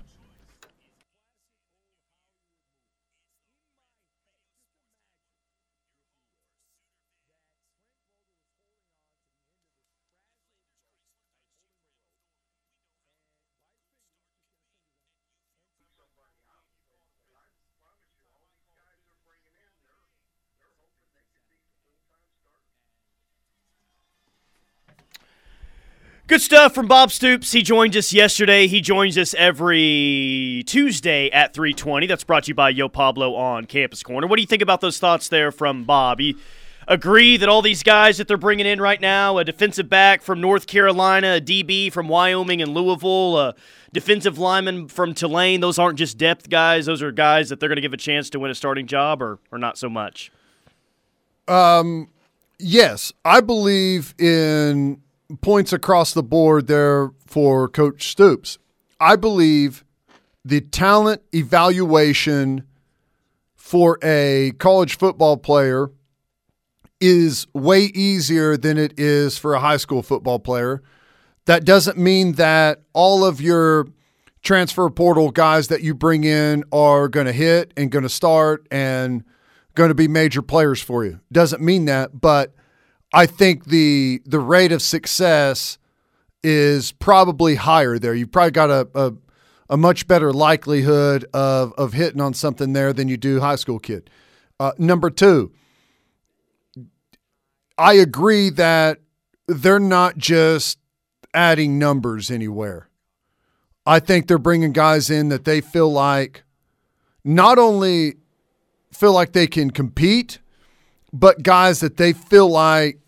Good 26.28 26.42
stuff 26.42 26.76
from 26.76 26.88
Bob 26.88 27.10
Stoops. 27.14 27.54
He 27.54 27.62
joined 27.62 27.96
us 27.96 28.12
yesterday. 28.12 28.68
He 28.68 28.82
joins 28.82 29.18
us 29.18 29.34
every 29.36 30.62
Tuesday 30.68 31.30
at 31.30 31.54
3:20. 31.54 32.06
That's 32.06 32.26
brought 32.26 32.44
to 32.44 32.48
you 32.50 32.54
by 32.54 32.72
Yo 32.72 32.90
Pablo 32.90 33.34
on 33.34 33.64
Campus 33.64 34.04
Corner. 34.04 34.28
What 34.28 34.36
do 34.36 34.42
you 34.42 34.48
think 34.48 34.62
about 34.62 34.82
those 34.82 35.00
thoughts 35.00 35.30
there 35.30 35.54
from 35.54 35.86
Bob? 35.86 36.20
You 36.20 36.36
agree 36.86 37.38
that 37.38 37.48
all 37.48 37.62
these 37.62 37.82
guys 37.82 38.18
that 38.18 38.28
they're 38.28 38.36
bringing 38.36 38.66
in 38.66 38.82
right 38.82 39.00
now, 39.00 39.38
a 39.38 39.46
defensive 39.46 39.88
back 39.88 40.22
from 40.22 40.42
North 40.42 40.68
Carolina, 40.68 41.36
a 41.36 41.40
DB 41.40 41.90
from 41.90 42.10
Wyoming 42.10 42.62
and 42.62 42.74
Louisville, 42.74 43.40
a 43.40 43.56
defensive 43.94 44.38
lineman 44.38 44.90
from 44.90 45.14
Tulane, 45.14 45.62
those 45.62 45.80
aren't 45.80 45.98
just 45.98 46.18
depth 46.18 46.50
guys. 46.50 46.88
Those 46.88 47.02
are 47.02 47.14
guys 47.14 47.48
that 47.48 47.62
they're 47.62 47.70
going 47.70 47.78
to 47.78 47.82
give 47.82 47.94
a 47.94 47.98
chance 47.98 48.30
to 48.32 48.40
win 48.40 48.52
a 48.52 48.56
starting 48.56 48.86
job 48.86 49.22
or 49.22 49.40
or 49.50 49.58
not 49.58 49.78
so 49.78 49.88
much. 49.88 50.30
Um 51.48 52.10
Yes, 52.60 53.14
I 53.24 53.40
believe 53.40 54.14
in 54.20 55.04
points 55.42 55.74
across 55.74 56.14
the 56.14 56.24
board 56.24 56.68
there 56.68 57.12
for 57.26 57.68
Coach 57.68 58.10
Stoops. 58.10 58.58
I 59.00 59.16
believe 59.16 59.84
the 60.44 60.62
talent 60.62 61.22
evaluation 61.34 62.64
for 63.56 64.00
a 64.02 64.54
college 64.60 64.98
football 64.98 65.38
player 65.38 65.92
is 67.00 67.46
way 67.54 67.84
easier 67.94 68.58
than 68.58 68.78
it 68.78 68.98
is 68.98 69.38
for 69.38 69.54
a 69.54 69.60
high 69.60 69.78
school 69.78 70.02
football 70.02 70.40
player. 70.40 70.82
That 71.46 71.66
doesn't 71.66 71.98
mean 71.98 72.34
that 72.34 72.82
all 72.94 73.24
of 73.24 73.42
your 73.42 73.88
transfer 74.42 74.90
portal 74.90 75.32
guys 75.32 75.68
that 75.68 75.82
you 75.82 75.94
bring 75.94 76.24
in 76.24 76.64
are 76.72 77.08
going 77.10 77.26
to 77.26 77.34
hit 77.34 77.74
and 77.76 77.92
going 77.92 78.04
to 78.04 78.10
start 78.10 78.66
and 78.72 79.24
going 79.76 79.90
to 79.90 79.96
be 79.96 80.08
major 80.08 80.42
players 80.42 80.82
for 80.82 81.06
you. 81.06 81.20
Doesn't 81.32 81.62
mean 81.62 81.86
that, 81.86 82.20
but 82.20 82.54
I 83.14 83.26
think 83.26 83.66
the 83.66 84.22
the 84.26 84.40
rate 84.40 84.72
of 84.72 84.82
success 84.82 85.78
is 86.44 86.92
probably 86.92 87.56
higher 87.56 87.98
there. 87.98 88.14
You've 88.14 88.32
probably 88.32 88.52
got 88.52 88.70
a, 88.70 88.88
a 88.94 89.14
a 89.70 89.78
much 89.78 90.08
better 90.08 90.34
likelihood 90.34 91.26
of 91.34 91.74
of 91.74 91.94
hitting 91.94 92.22
on 92.22 92.34
something 92.34 92.74
there 92.74 92.94
than 92.94 93.08
you 93.08 93.18
do 93.18 93.40
high 93.40 93.56
school 93.56 93.80
kid. 93.80 94.10
Uh, 94.60 94.72
number 94.78 95.10
two, 95.10 95.52
I 97.78 97.94
agree 97.94 98.50
that 98.52 99.00
they're 99.48 99.80
not 99.80 100.18
just 100.18 100.80
adding 101.34 101.78
numbers 101.78 102.32
anywhere. 102.32 102.90
I 103.86 104.00
think 104.00 104.28
they're 104.28 104.38
bringing 104.38 104.74
guys 104.74 105.10
in 105.10 105.30
that 105.30 105.46
they 105.46 105.62
feel 105.62 105.90
like 105.92 106.44
not 107.24 107.58
only 107.58 108.16
feel 108.92 109.14
like 109.14 109.32
they 109.32 109.48
can 109.48 109.70
compete, 109.72 110.40
but 111.14 111.44
guys 111.44 111.80
that 111.80 111.98
they 111.98 112.14
feel 112.14 112.50
like 112.50 113.00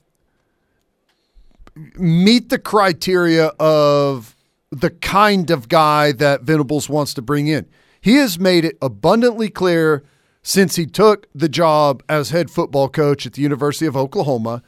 meet 1.95 2.49
the 2.49 2.59
criteria 2.59 3.47
of 3.59 4.35
the 4.71 4.89
kind 4.89 5.49
of 5.49 5.69
guy 5.69 6.11
that 6.11 6.41
Venables 6.41 6.89
wants 6.89 7.13
to 7.15 7.21
bring 7.21 7.47
in. 7.47 7.65
He 8.01 8.15
has 8.15 8.39
made 8.39 8.65
it 8.65 8.77
abundantly 8.81 9.49
clear 9.49 10.03
since 10.41 10.75
he 10.75 10.85
took 10.85 11.27
the 11.33 11.49
job 11.49 12.03
as 12.07 12.29
head 12.29 12.49
football 12.49 12.89
coach 12.89 13.25
at 13.25 13.33
the 13.33 13.41
University 13.41 13.85
of 13.85 13.97
Oklahoma. 13.97 14.63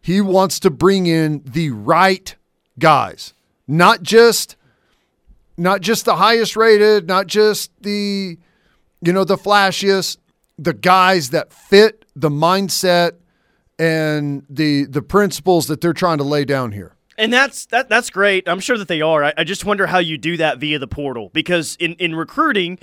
He 0.00 0.20
wants 0.20 0.60
to 0.60 0.70
bring 0.70 1.06
in 1.06 1.42
the 1.44 1.70
right 1.70 2.34
guys, 2.78 3.34
not 3.66 4.02
just 4.02 4.56
not 5.56 5.80
just 5.80 6.04
the 6.04 6.16
highest 6.16 6.56
rated, 6.56 7.08
not 7.08 7.26
just 7.26 7.70
the 7.82 8.38
you 9.02 9.12
know 9.12 9.24
the 9.24 9.36
flashiest, 9.36 10.18
the 10.58 10.72
guys 10.72 11.30
that 11.30 11.52
fit 11.52 12.04
the 12.20 12.30
mindset 12.30 13.12
and 13.78 14.44
the 14.50 14.84
the 14.86 15.02
principles 15.02 15.66
that 15.68 15.80
they're 15.80 15.92
trying 15.92 16.18
to 16.18 16.24
lay 16.24 16.44
down 16.44 16.72
here. 16.72 16.94
And 17.16 17.32
that's 17.32 17.66
that 17.66 17.88
that's 17.88 18.10
great. 18.10 18.48
I'm 18.48 18.60
sure 18.60 18.78
that 18.78 18.88
they 18.88 19.00
are. 19.00 19.24
I, 19.24 19.34
I 19.38 19.44
just 19.44 19.64
wonder 19.64 19.86
how 19.86 19.98
you 19.98 20.18
do 20.18 20.36
that 20.36 20.58
via 20.58 20.78
the 20.78 20.88
portal 20.88 21.30
because 21.32 21.76
in 21.80 21.94
in 21.94 22.14
recruiting, 22.14 22.78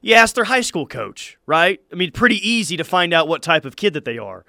you 0.00 0.14
ask 0.14 0.34
their 0.34 0.44
high 0.44 0.60
school 0.60 0.86
coach, 0.86 1.38
right? 1.46 1.80
I 1.92 1.96
mean, 1.96 2.10
pretty 2.12 2.36
easy 2.48 2.76
to 2.76 2.84
find 2.84 3.12
out 3.12 3.28
what 3.28 3.42
type 3.42 3.64
of 3.64 3.76
kid 3.76 3.94
that 3.94 4.04
they 4.04 4.18
are. 4.18 4.44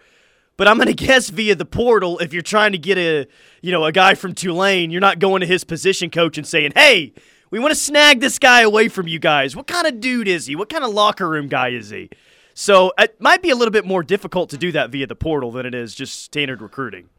But 0.57 0.67
I'm 0.67 0.77
going 0.77 0.87
to 0.93 0.93
guess 0.93 1.29
via 1.29 1.55
the 1.55 1.65
portal, 1.65 2.19
if 2.19 2.33
you're 2.33 2.41
trying 2.41 2.73
to 2.73 2.77
get 2.77 2.97
a, 2.97 3.27
you 3.61 3.71
know, 3.71 3.85
a 3.85 3.91
guy 3.91 4.15
from 4.15 4.33
Tulane, 4.33 4.91
you're 4.91 5.01
not 5.01 5.19
going 5.19 5.41
to 5.41 5.47
his 5.47 5.63
position 5.63 6.09
coach 6.09 6.37
and 6.37 6.45
saying, 6.45 6.73
"Hey, 6.75 7.13
we 7.51 7.59
want 7.59 7.71
to 7.71 7.79
snag 7.79 8.19
this 8.19 8.39
guy 8.39 8.61
away 8.61 8.87
from 8.87 9.07
you 9.07 9.19
guys. 9.19 9.55
What 9.55 9.67
kind 9.67 9.87
of 9.87 9.99
dude 9.99 10.27
is 10.27 10.47
he? 10.47 10.55
What 10.55 10.69
kind 10.69 10.83
of 10.83 10.91
locker 10.91 11.29
room 11.29 11.47
guy 11.47 11.69
is 11.69 11.89
he?" 11.89 12.09
So 12.53 12.93
it 12.97 13.19
might 13.19 13.41
be 13.41 13.49
a 13.49 13.55
little 13.55 13.71
bit 13.71 13.85
more 13.85 14.03
difficult 14.03 14.49
to 14.51 14.57
do 14.57 14.71
that 14.73 14.91
via 14.91 15.07
the 15.07 15.15
portal 15.15 15.51
than 15.51 15.65
it 15.65 15.73
is 15.73 15.95
just 15.95 16.21
standard 16.21 16.61
recruiting. 16.61 17.09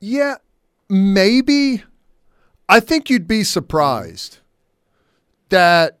Yeah, 0.00 0.36
maybe. 0.88 1.84
I 2.68 2.80
think 2.80 3.10
you'd 3.10 3.28
be 3.28 3.44
surprised 3.44 4.38
that 5.50 5.98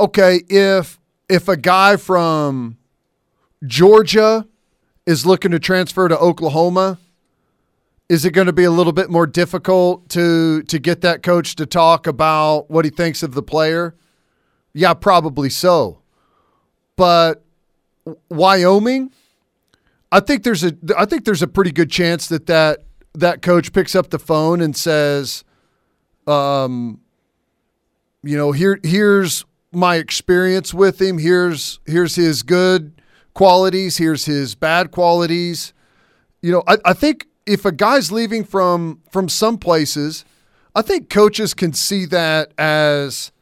okay, 0.00 0.40
if 0.48 0.98
if 1.28 1.48
a 1.48 1.56
guy 1.56 1.96
from 1.96 2.78
Georgia 3.64 4.46
is 5.06 5.26
looking 5.26 5.50
to 5.50 5.58
transfer 5.58 6.08
to 6.08 6.18
Oklahoma, 6.18 6.98
is 8.08 8.24
it 8.24 8.32
going 8.32 8.46
to 8.46 8.52
be 8.52 8.64
a 8.64 8.70
little 8.70 8.92
bit 8.92 9.10
more 9.10 9.26
difficult 9.26 10.08
to 10.10 10.62
to 10.64 10.78
get 10.78 11.02
that 11.02 11.22
coach 11.22 11.54
to 11.56 11.66
talk 11.66 12.06
about 12.06 12.70
what 12.70 12.84
he 12.84 12.90
thinks 12.90 13.22
of 13.22 13.34
the 13.34 13.42
player? 13.42 13.94
Yeah, 14.72 14.94
probably 14.94 15.50
so. 15.50 15.99
But 16.96 17.44
Wyoming, 18.28 19.12
I 20.12 20.20
think 20.20 20.42
there's 20.42 20.64
a 20.64 20.72
I 20.96 21.04
think 21.04 21.24
there's 21.24 21.42
a 21.42 21.48
pretty 21.48 21.72
good 21.72 21.90
chance 21.90 22.28
that 22.28 22.46
that 22.46 22.84
that 23.14 23.42
coach 23.42 23.72
picks 23.72 23.94
up 23.94 24.10
the 24.10 24.18
phone 24.18 24.60
and 24.60 24.76
says, 24.76 25.44
um, 26.26 27.00
you 28.22 28.36
know, 28.36 28.52
here 28.52 28.78
here's 28.82 29.44
my 29.72 29.96
experience 29.96 30.74
with 30.74 31.00
him. 31.00 31.18
Here's 31.18 31.80
here's 31.86 32.16
his 32.16 32.42
good 32.42 33.00
qualities. 33.34 33.96
Here's 33.96 34.24
his 34.24 34.54
bad 34.54 34.90
qualities. 34.90 35.72
You 36.42 36.52
know, 36.52 36.62
I, 36.66 36.78
I 36.84 36.92
think 36.92 37.26
if 37.46 37.64
a 37.64 37.72
guy's 37.72 38.10
leaving 38.10 38.44
from 38.44 39.00
from 39.10 39.28
some 39.28 39.58
places, 39.58 40.24
I 40.74 40.82
think 40.82 41.08
coaches 41.08 41.54
can 41.54 41.72
see 41.72 42.04
that 42.06 42.52
as 42.58 43.32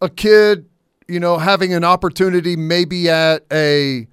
a 0.00 0.08
kid, 0.08 0.66
you 1.08 1.18
know, 1.18 1.38
having 1.38 1.72
an 1.72 1.84
opportunity 1.84 2.54
maybe 2.54 3.08
at 3.08 3.44
a 3.50 4.06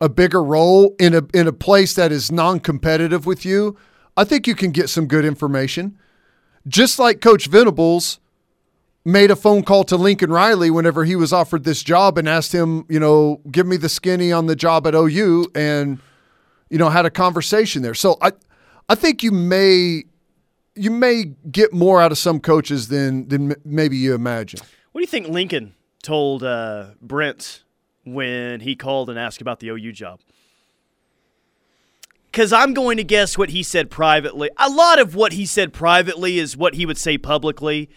a 0.00 0.08
bigger 0.08 0.42
role 0.42 0.96
in 0.98 1.14
a 1.14 1.22
in 1.32 1.46
a 1.46 1.52
place 1.52 1.94
that 1.94 2.10
is 2.10 2.32
non-competitive 2.32 3.24
with 3.24 3.44
you. 3.44 3.76
I 4.16 4.24
think 4.24 4.46
you 4.46 4.54
can 4.54 4.72
get 4.72 4.88
some 4.88 5.06
good 5.06 5.24
information. 5.24 5.96
Just 6.66 6.98
like 6.98 7.20
Coach 7.20 7.46
Venables 7.46 8.18
made 9.04 9.30
a 9.30 9.36
phone 9.36 9.62
call 9.62 9.84
to 9.84 9.96
Lincoln 9.96 10.30
Riley 10.30 10.70
whenever 10.70 11.04
he 11.04 11.16
was 11.16 11.32
offered 11.32 11.64
this 11.64 11.82
job 11.82 12.18
and 12.18 12.28
asked 12.28 12.52
him, 12.52 12.84
you 12.88 13.00
know, 13.00 13.40
give 13.50 13.66
me 13.66 13.76
the 13.76 13.88
skinny 13.88 14.30
on 14.32 14.46
the 14.46 14.56
job 14.56 14.86
at 14.86 14.94
OU 14.94 15.46
and 15.54 15.98
you 16.70 16.78
know 16.78 16.88
had 16.88 17.06
a 17.06 17.10
conversation 17.10 17.82
there. 17.82 17.94
So 17.94 18.16
I 18.20 18.32
I 18.88 18.94
think 18.94 19.22
you 19.22 19.30
may 19.30 20.04
you 20.74 20.90
may 20.90 21.34
get 21.50 21.72
more 21.72 22.00
out 22.00 22.12
of 22.12 22.18
some 22.18 22.40
coaches 22.40 22.88
than 22.88 23.28
than 23.28 23.54
maybe 23.64 23.96
you 23.96 24.14
imagine. 24.14 24.60
What 24.92 25.00
do 25.00 25.02
you 25.02 25.06
think 25.08 25.28
Lincoln 25.28 25.74
told 26.02 26.42
uh, 26.42 26.86
Brent 27.00 27.62
when 28.04 28.60
he 28.60 28.74
called 28.76 29.08
and 29.08 29.18
asked 29.18 29.40
about 29.40 29.60
the 29.60 29.68
OU 29.68 29.92
job? 29.92 30.20
Because 32.30 32.52
I'm 32.52 32.74
going 32.74 32.96
to 32.96 33.04
guess 33.04 33.36
what 33.36 33.50
he 33.50 33.62
said 33.62 33.90
privately. 33.90 34.50
A 34.56 34.70
lot 34.70 34.98
of 34.98 35.14
what 35.14 35.34
he 35.34 35.44
said 35.44 35.72
privately 35.72 36.38
is 36.38 36.56
what 36.56 36.74
he 36.74 36.86
would 36.86 36.98
say 36.98 37.18
publicly, 37.18 37.90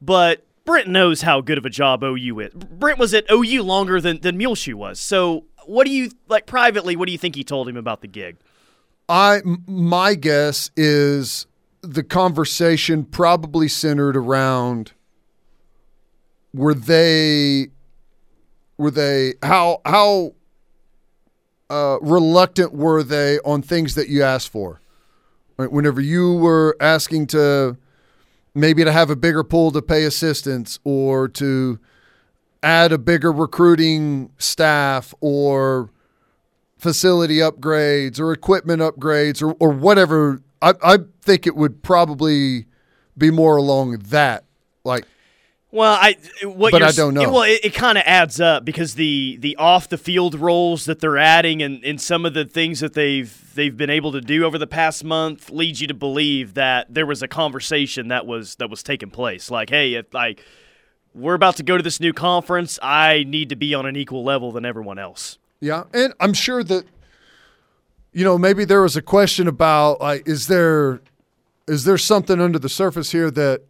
but 0.00 0.44
Brent 0.64 0.88
knows 0.88 1.22
how 1.22 1.40
good 1.40 1.58
of 1.58 1.64
a 1.64 1.70
job 1.70 2.02
OU 2.02 2.40
is. 2.40 2.54
Brent 2.54 2.98
was 2.98 3.14
at 3.14 3.24
OU 3.30 3.62
longer 3.62 4.00
than, 4.00 4.20
than 4.20 4.36
Muleshoe 4.36 4.76
was. 4.76 5.00
So, 5.00 5.46
what 5.64 5.86
do 5.86 5.92
you, 5.92 6.10
like, 6.28 6.46
privately, 6.46 6.94
what 6.94 7.06
do 7.06 7.12
you 7.12 7.18
think 7.18 7.34
he 7.34 7.44
told 7.44 7.68
him 7.68 7.76
about 7.76 8.02
the 8.02 8.08
gig? 8.08 8.36
I 9.08 9.40
my 9.66 10.14
guess 10.14 10.70
is 10.76 11.46
the 11.82 12.04
conversation 12.04 13.04
probably 13.04 13.66
centered 13.66 14.16
around 14.16 14.92
were 16.52 16.74
they 16.74 17.68
were 18.76 18.90
they 18.90 19.34
how 19.42 19.80
how 19.84 20.34
uh, 21.68 21.98
reluctant 22.00 22.72
were 22.72 23.02
they 23.02 23.38
on 23.40 23.62
things 23.62 23.94
that 23.94 24.08
you 24.08 24.22
asked 24.22 24.48
for? 24.48 24.80
Right, 25.56 25.70
whenever 25.70 26.00
you 26.00 26.34
were 26.34 26.76
asking 26.80 27.28
to 27.28 27.76
maybe 28.54 28.82
to 28.84 28.92
have 28.92 29.10
a 29.10 29.16
bigger 29.16 29.44
pool 29.44 29.70
to 29.72 29.82
pay 29.82 30.04
assistants 30.04 30.78
or 30.84 31.28
to 31.28 31.78
add 32.62 32.92
a 32.92 32.98
bigger 32.98 33.30
recruiting 33.30 34.30
staff 34.38 35.14
or 35.20 35.90
facility 36.78 37.36
upgrades 37.36 38.18
or 38.18 38.32
equipment 38.32 38.80
upgrades 38.80 39.42
or, 39.42 39.54
or 39.60 39.70
whatever. 39.70 40.42
I, 40.62 40.74
I 40.82 40.98
think 41.22 41.46
it 41.46 41.56
would 41.56 41.82
probably 41.82 42.66
be 43.16 43.30
more 43.30 43.56
along 43.56 43.98
that. 43.98 44.44
Like, 44.84 45.04
well, 45.72 45.96
I 46.00 46.16
what 46.42 46.72
but 46.72 46.82
I 46.82 46.90
don't 46.90 47.14
know. 47.14 47.30
Well, 47.30 47.42
it, 47.44 47.60
it 47.64 47.74
kind 47.74 47.96
of 47.96 48.02
adds 48.04 48.40
up 48.40 48.64
because 48.64 48.94
the 48.94 49.36
the 49.40 49.54
off 49.56 49.88
the 49.88 49.98
field 49.98 50.34
roles 50.34 50.84
that 50.86 50.98
they're 50.98 51.18
adding 51.18 51.62
and, 51.62 51.84
and 51.84 52.00
some 52.00 52.26
of 52.26 52.34
the 52.34 52.44
things 52.44 52.80
that 52.80 52.94
they've 52.94 53.54
they've 53.54 53.76
been 53.76 53.90
able 53.90 54.10
to 54.12 54.20
do 54.20 54.44
over 54.44 54.58
the 54.58 54.66
past 54.66 55.04
month 55.04 55.48
leads 55.48 55.80
you 55.80 55.86
to 55.86 55.94
believe 55.94 56.54
that 56.54 56.92
there 56.92 57.06
was 57.06 57.22
a 57.22 57.28
conversation 57.28 58.08
that 58.08 58.26
was 58.26 58.56
that 58.56 58.68
was 58.68 58.82
taking 58.82 59.10
place. 59.10 59.48
Like, 59.48 59.70
hey, 59.70 59.94
if 59.94 60.12
like 60.12 60.44
we're 61.14 61.34
about 61.34 61.56
to 61.56 61.62
go 61.62 61.76
to 61.76 61.82
this 61.84 62.00
new 62.00 62.12
conference, 62.12 62.78
I 62.82 63.24
need 63.28 63.48
to 63.50 63.56
be 63.56 63.72
on 63.72 63.86
an 63.86 63.94
equal 63.94 64.24
level 64.24 64.50
than 64.50 64.64
everyone 64.64 64.98
else. 64.98 65.38
Yeah, 65.60 65.84
and 65.94 66.14
I'm 66.18 66.32
sure 66.32 66.64
that 66.64 66.84
you 68.12 68.24
know 68.24 68.38
maybe 68.38 68.64
there 68.64 68.82
was 68.82 68.96
a 68.96 69.02
question 69.02 69.46
about 69.46 70.00
like 70.00 70.26
is 70.26 70.48
there 70.48 71.00
is 71.68 71.84
there 71.84 71.98
something 71.98 72.40
under 72.40 72.58
the 72.58 72.68
surface 72.68 73.12
here 73.12 73.30
that 73.30 73.62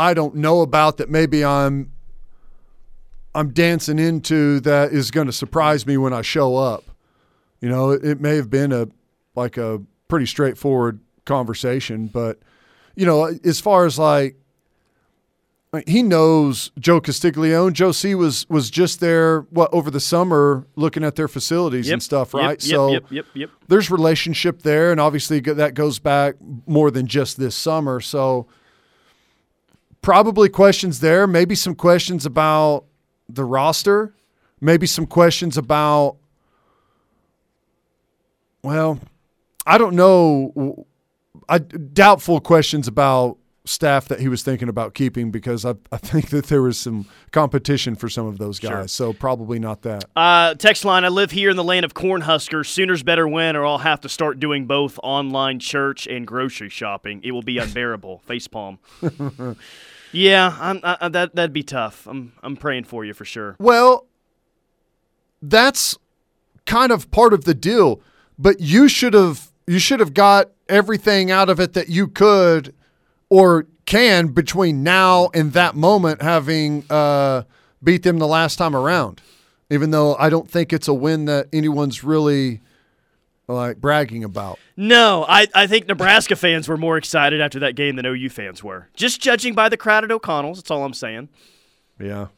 I 0.00 0.14
don't 0.14 0.36
know 0.36 0.62
about 0.62 0.96
that 0.96 1.10
maybe 1.10 1.44
I'm 1.44 1.92
I'm 3.34 3.50
dancing 3.50 3.98
into 3.98 4.58
that 4.60 4.92
is 4.92 5.10
going 5.10 5.26
to 5.26 5.32
surprise 5.32 5.86
me 5.86 5.98
when 5.98 6.14
I 6.14 6.22
show 6.22 6.56
up. 6.56 6.84
You 7.60 7.68
know, 7.68 7.90
it, 7.90 8.02
it 8.02 8.20
may 8.20 8.36
have 8.36 8.48
been 8.48 8.72
a 8.72 8.88
like 9.36 9.58
a 9.58 9.82
pretty 10.08 10.24
straightforward 10.24 11.00
conversation, 11.26 12.06
but 12.06 12.38
you 12.96 13.04
know, 13.04 13.26
as 13.44 13.60
far 13.60 13.84
as 13.84 13.98
like 13.98 14.36
he 15.86 16.02
knows 16.02 16.72
Joe 16.80 17.00
Castiglione. 17.00 17.74
Joe 17.74 17.92
C 17.92 18.14
was 18.14 18.48
was 18.48 18.70
just 18.70 19.00
there 19.00 19.42
what 19.50 19.68
over 19.70 19.90
the 19.90 20.00
summer 20.00 20.66
looking 20.76 21.04
at 21.04 21.14
their 21.14 21.28
facilities 21.28 21.88
Yep, 21.88 21.92
and 21.92 22.02
stuff, 22.02 22.32
right? 22.32 22.52
Yep, 22.52 22.62
so 22.62 22.92
yep, 22.92 23.04
yep, 23.10 23.26
yep. 23.34 23.50
there's 23.68 23.90
relationship 23.90 24.62
there, 24.62 24.90
and 24.90 24.98
obviously 24.98 25.40
that 25.40 25.74
goes 25.74 25.98
back 25.98 26.36
more 26.66 26.90
than 26.90 27.06
just 27.06 27.36
this 27.36 27.54
summer. 27.54 28.00
So 28.00 28.48
probably 30.02 30.48
questions 30.48 31.00
there, 31.00 31.26
maybe 31.26 31.54
some 31.54 31.74
questions 31.74 32.26
about 32.26 32.84
the 33.28 33.44
roster, 33.44 34.14
maybe 34.60 34.86
some 34.86 35.06
questions 35.06 35.56
about 35.56 36.16
well, 38.62 38.98
I 39.66 39.78
don't 39.78 39.96
know. 39.96 40.86
I 41.48 41.58
doubtful 41.58 42.40
questions 42.40 42.86
about 42.86 43.38
staff 43.64 44.08
that 44.08 44.20
he 44.20 44.28
was 44.28 44.42
thinking 44.42 44.68
about 44.68 44.94
keeping 44.94 45.30
because 45.30 45.64
I, 45.64 45.74
I 45.92 45.98
think 45.98 46.30
that 46.30 46.46
there 46.46 46.62
was 46.62 46.78
some 46.78 47.06
competition 47.30 47.94
for 47.94 48.08
some 48.08 48.26
of 48.26 48.38
those 48.38 48.58
guys. 48.58 48.70
Sure. 48.70 48.88
So 48.88 49.12
probably 49.12 49.58
not 49.58 49.82
that. 49.82 50.04
Uh, 50.16 50.54
text 50.54 50.84
line: 50.84 51.04
I 51.04 51.08
live 51.08 51.30
here 51.30 51.50
in 51.50 51.56
the 51.56 51.64
land 51.64 51.84
of 51.84 51.94
Cornhuskers. 51.94 52.66
Sooners 52.66 53.02
better 53.02 53.28
win, 53.28 53.56
or 53.56 53.64
I'll 53.66 53.78
have 53.78 54.00
to 54.02 54.08
start 54.08 54.40
doing 54.40 54.66
both 54.66 54.98
online 55.02 55.58
church 55.58 56.06
and 56.06 56.26
grocery 56.26 56.70
shopping. 56.70 57.20
It 57.22 57.32
will 57.32 57.42
be 57.42 57.58
unbearable. 57.58 58.22
Facepalm. 58.28 58.78
yeah, 60.12 60.56
I'm, 60.58 60.80
I, 60.82 61.08
that 61.08 61.34
that'd 61.34 61.52
be 61.52 61.62
tough. 61.62 62.06
I'm 62.06 62.32
I'm 62.42 62.56
praying 62.56 62.84
for 62.84 63.04
you 63.04 63.14
for 63.14 63.24
sure. 63.24 63.56
Well, 63.58 64.06
that's 65.42 65.96
kind 66.66 66.92
of 66.92 67.10
part 67.10 67.32
of 67.34 67.44
the 67.44 67.54
deal. 67.54 68.00
But 68.38 68.60
you 68.60 68.88
should 68.88 69.12
have 69.12 69.50
you 69.66 69.78
should 69.78 70.00
have 70.00 70.14
got 70.14 70.50
everything 70.68 71.30
out 71.30 71.50
of 71.50 71.60
it 71.60 71.74
that 71.74 71.88
you 71.88 72.08
could 72.08 72.74
or 73.30 73.66
can 73.86 74.28
between 74.28 74.82
now 74.82 75.30
and 75.32 75.52
that 75.54 75.74
moment, 75.74 76.20
having 76.20 76.84
uh, 76.90 77.42
beat 77.82 78.02
them 78.02 78.18
the 78.18 78.26
last 78.26 78.56
time 78.56 78.76
around. 78.76 79.22
Even 79.70 79.92
though 79.92 80.16
I 80.16 80.28
don't 80.28 80.50
think 80.50 80.72
it's 80.72 80.88
a 80.88 80.94
win 80.94 81.26
that 81.26 81.46
anyone's 81.52 82.02
really 82.04 82.60
like 83.46 83.80
bragging 83.80 84.24
about. 84.24 84.58
No, 84.76 85.24
I, 85.28 85.46
I 85.54 85.66
think 85.66 85.88
Nebraska 85.88 86.36
fans 86.36 86.68
were 86.68 86.76
more 86.76 86.96
excited 86.96 87.40
after 87.40 87.60
that 87.60 87.74
game 87.74 87.96
than 87.96 88.06
OU 88.06 88.30
fans 88.30 88.62
were. 88.62 88.88
Just 88.94 89.20
judging 89.20 89.54
by 89.54 89.68
the 89.68 89.76
crowd 89.76 90.04
at 90.04 90.10
O'Connell's, 90.10 90.58
that's 90.58 90.70
all 90.70 90.84
I'm 90.84 90.94
saying. 90.94 91.28
Yeah. 91.98 92.28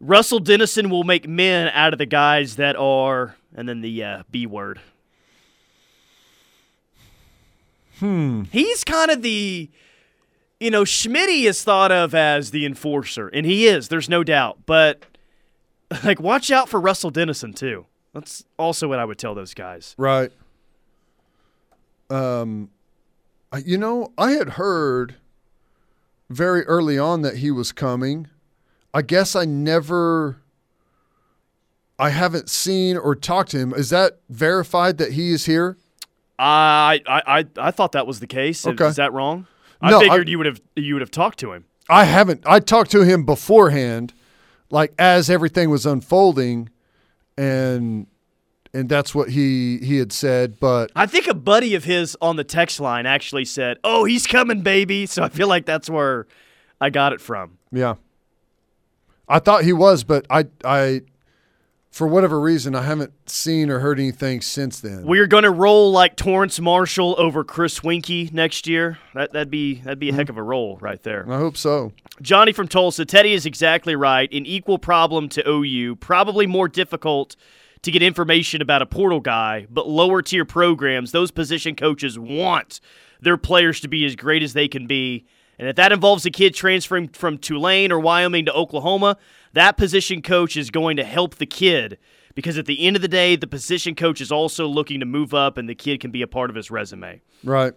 Russell 0.00 0.40
Dennison 0.40 0.90
will 0.90 1.04
make 1.04 1.26
men 1.26 1.68
out 1.72 1.92
of 1.92 1.98
the 1.98 2.06
guys 2.06 2.56
that 2.56 2.76
are, 2.76 3.36
and 3.54 3.68
then 3.68 3.80
the 3.80 4.04
uh, 4.04 4.22
B 4.30 4.46
word. 4.46 4.80
Hmm. 7.98 8.44
He's 8.52 8.84
kind 8.84 9.10
of 9.10 9.22
the, 9.22 9.70
you 10.60 10.70
know, 10.70 10.82
Schmitty 10.82 11.44
is 11.44 11.62
thought 11.62 11.92
of 11.92 12.14
as 12.14 12.50
the 12.50 12.64
enforcer, 12.64 13.28
and 13.28 13.44
he 13.44 13.66
is. 13.66 13.88
There's 13.88 14.08
no 14.08 14.24
doubt. 14.24 14.60
But 14.66 15.02
like, 16.04 16.20
watch 16.20 16.50
out 16.50 16.68
for 16.68 16.80
Russell 16.80 17.10
Dennison 17.10 17.52
too. 17.52 17.86
That's 18.14 18.44
also 18.58 18.88
what 18.88 18.98
I 18.98 19.04
would 19.04 19.18
tell 19.18 19.34
those 19.34 19.52
guys. 19.52 19.94
Right. 19.98 20.32
Um, 22.08 22.70
you 23.64 23.76
know, 23.76 24.12
I 24.16 24.32
had 24.32 24.50
heard 24.50 25.16
very 26.30 26.64
early 26.64 26.98
on 26.98 27.22
that 27.22 27.38
he 27.38 27.50
was 27.50 27.72
coming. 27.72 28.28
I 28.94 29.02
guess 29.02 29.36
I 29.36 29.44
never. 29.44 30.38
I 31.98 32.10
haven't 32.10 32.50
seen 32.50 32.96
or 32.98 33.14
talked 33.14 33.50
to 33.52 33.58
him. 33.58 33.72
Is 33.72 33.88
that 33.90 34.20
verified 34.28 34.98
that 34.98 35.12
he 35.12 35.32
is 35.32 35.46
here? 35.46 35.76
I 36.38 37.00
I 37.06 37.22
I, 37.26 37.44
I 37.58 37.70
thought 37.70 37.92
that 37.92 38.06
was 38.06 38.20
the 38.20 38.26
case. 38.26 38.66
Okay. 38.66 38.86
Is 38.86 38.96
that 38.96 39.12
wrong? 39.12 39.46
I 39.80 39.90
No, 39.90 39.98
I- 39.98 40.02
figured 40.02 40.28
you 40.28 40.38
would 40.38 40.46
have 40.46 40.60
you 40.74 40.94
would 40.94 41.02
have 41.02 41.10
talked 41.10 41.38
to 41.40 41.52
him. 41.52 41.64
I 41.88 42.04
haven't. 42.04 42.42
I 42.46 42.58
talked 42.60 42.90
to 42.92 43.02
him 43.04 43.24
beforehand, 43.24 44.12
like 44.70 44.92
as 44.98 45.30
everything 45.30 45.70
was 45.70 45.86
unfolding, 45.86 46.68
and 47.38 48.06
and 48.74 48.88
that's 48.88 49.14
what 49.14 49.30
he 49.30 49.78
he 49.78 49.98
had 49.98 50.12
said. 50.12 50.58
But 50.58 50.90
I 50.96 51.06
think 51.06 51.28
a 51.28 51.34
buddy 51.34 51.74
of 51.74 51.84
his 51.84 52.16
on 52.20 52.36
the 52.36 52.44
text 52.44 52.80
line 52.80 53.06
actually 53.06 53.44
said, 53.44 53.78
"Oh, 53.84 54.04
he's 54.04 54.26
coming, 54.26 54.62
baby." 54.62 55.06
So 55.06 55.22
I 55.22 55.28
feel 55.28 55.48
like 55.48 55.64
that's 55.66 55.88
where 55.88 56.26
I 56.80 56.90
got 56.90 57.12
it 57.12 57.20
from. 57.20 57.58
yeah, 57.70 57.94
I 59.28 59.38
thought 59.38 59.62
he 59.64 59.72
was, 59.72 60.02
but 60.04 60.26
I 60.30 60.46
I 60.64 61.02
for 61.96 62.06
whatever 62.06 62.38
reason 62.38 62.74
I 62.74 62.82
haven't 62.82 63.14
seen 63.26 63.70
or 63.70 63.78
heard 63.78 63.98
anything 63.98 64.42
since 64.42 64.80
then. 64.80 65.06
We're 65.06 65.26
gonna 65.26 65.50
roll 65.50 65.90
like 65.90 66.14
Torrance 66.14 66.60
Marshall 66.60 67.14
over 67.16 67.42
Chris 67.42 67.80
Weinke 67.80 68.30
next 68.34 68.66
year. 68.66 68.98
That 69.14 69.32
that'd 69.32 69.50
be 69.50 69.80
that'd 69.80 69.98
be 69.98 70.10
a 70.10 70.12
heck 70.12 70.28
of 70.28 70.36
a 70.36 70.42
roll 70.42 70.76
right 70.82 71.02
there. 71.02 71.24
I 71.26 71.38
hope 71.38 71.56
so. 71.56 71.92
Johnny 72.20 72.52
from 72.52 72.68
Tulsa, 72.68 73.06
Teddy 73.06 73.32
is 73.32 73.46
exactly 73.46 73.96
right. 73.96 74.30
An 74.30 74.44
equal 74.44 74.78
problem 74.78 75.30
to 75.30 75.48
OU, 75.48 75.96
probably 75.96 76.46
more 76.46 76.68
difficult 76.68 77.34
to 77.80 77.90
get 77.90 78.02
information 78.02 78.60
about 78.60 78.82
a 78.82 78.86
portal 78.86 79.20
guy, 79.20 79.66
but 79.70 79.88
lower 79.88 80.20
tier 80.20 80.44
programs, 80.44 81.12
those 81.12 81.30
position 81.30 81.74
coaches 81.74 82.18
want 82.18 82.78
their 83.22 83.38
players 83.38 83.80
to 83.80 83.88
be 83.88 84.04
as 84.04 84.16
great 84.16 84.42
as 84.42 84.52
they 84.52 84.68
can 84.68 84.86
be. 84.86 85.24
And 85.58 85.68
if 85.68 85.76
that 85.76 85.92
involves 85.92 86.26
a 86.26 86.30
kid 86.30 86.54
transferring 86.54 87.08
from 87.08 87.38
Tulane 87.38 87.90
or 87.90 87.98
Wyoming 87.98 88.44
to 88.46 88.52
Oklahoma, 88.52 89.16
that 89.52 89.76
position 89.76 90.22
coach 90.22 90.56
is 90.56 90.70
going 90.70 90.96
to 90.98 91.04
help 91.04 91.36
the 91.36 91.46
kid 91.46 91.98
because 92.34 92.58
at 92.58 92.66
the 92.66 92.86
end 92.86 92.94
of 92.94 93.02
the 93.02 93.08
day, 93.08 93.34
the 93.34 93.46
position 93.46 93.94
coach 93.94 94.20
is 94.20 94.30
also 94.30 94.66
looking 94.66 95.00
to 95.00 95.06
move 95.06 95.32
up 95.34 95.56
and 95.56 95.68
the 95.68 95.74
kid 95.74 96.00
can 96.00 96.10
be 96.10 96.22
a 96.22 96.26
part 96.26 96.50
of 96.50 96.56
his 96.56 96.70
resume. 96.70 97.22
Right. 97.42 97.72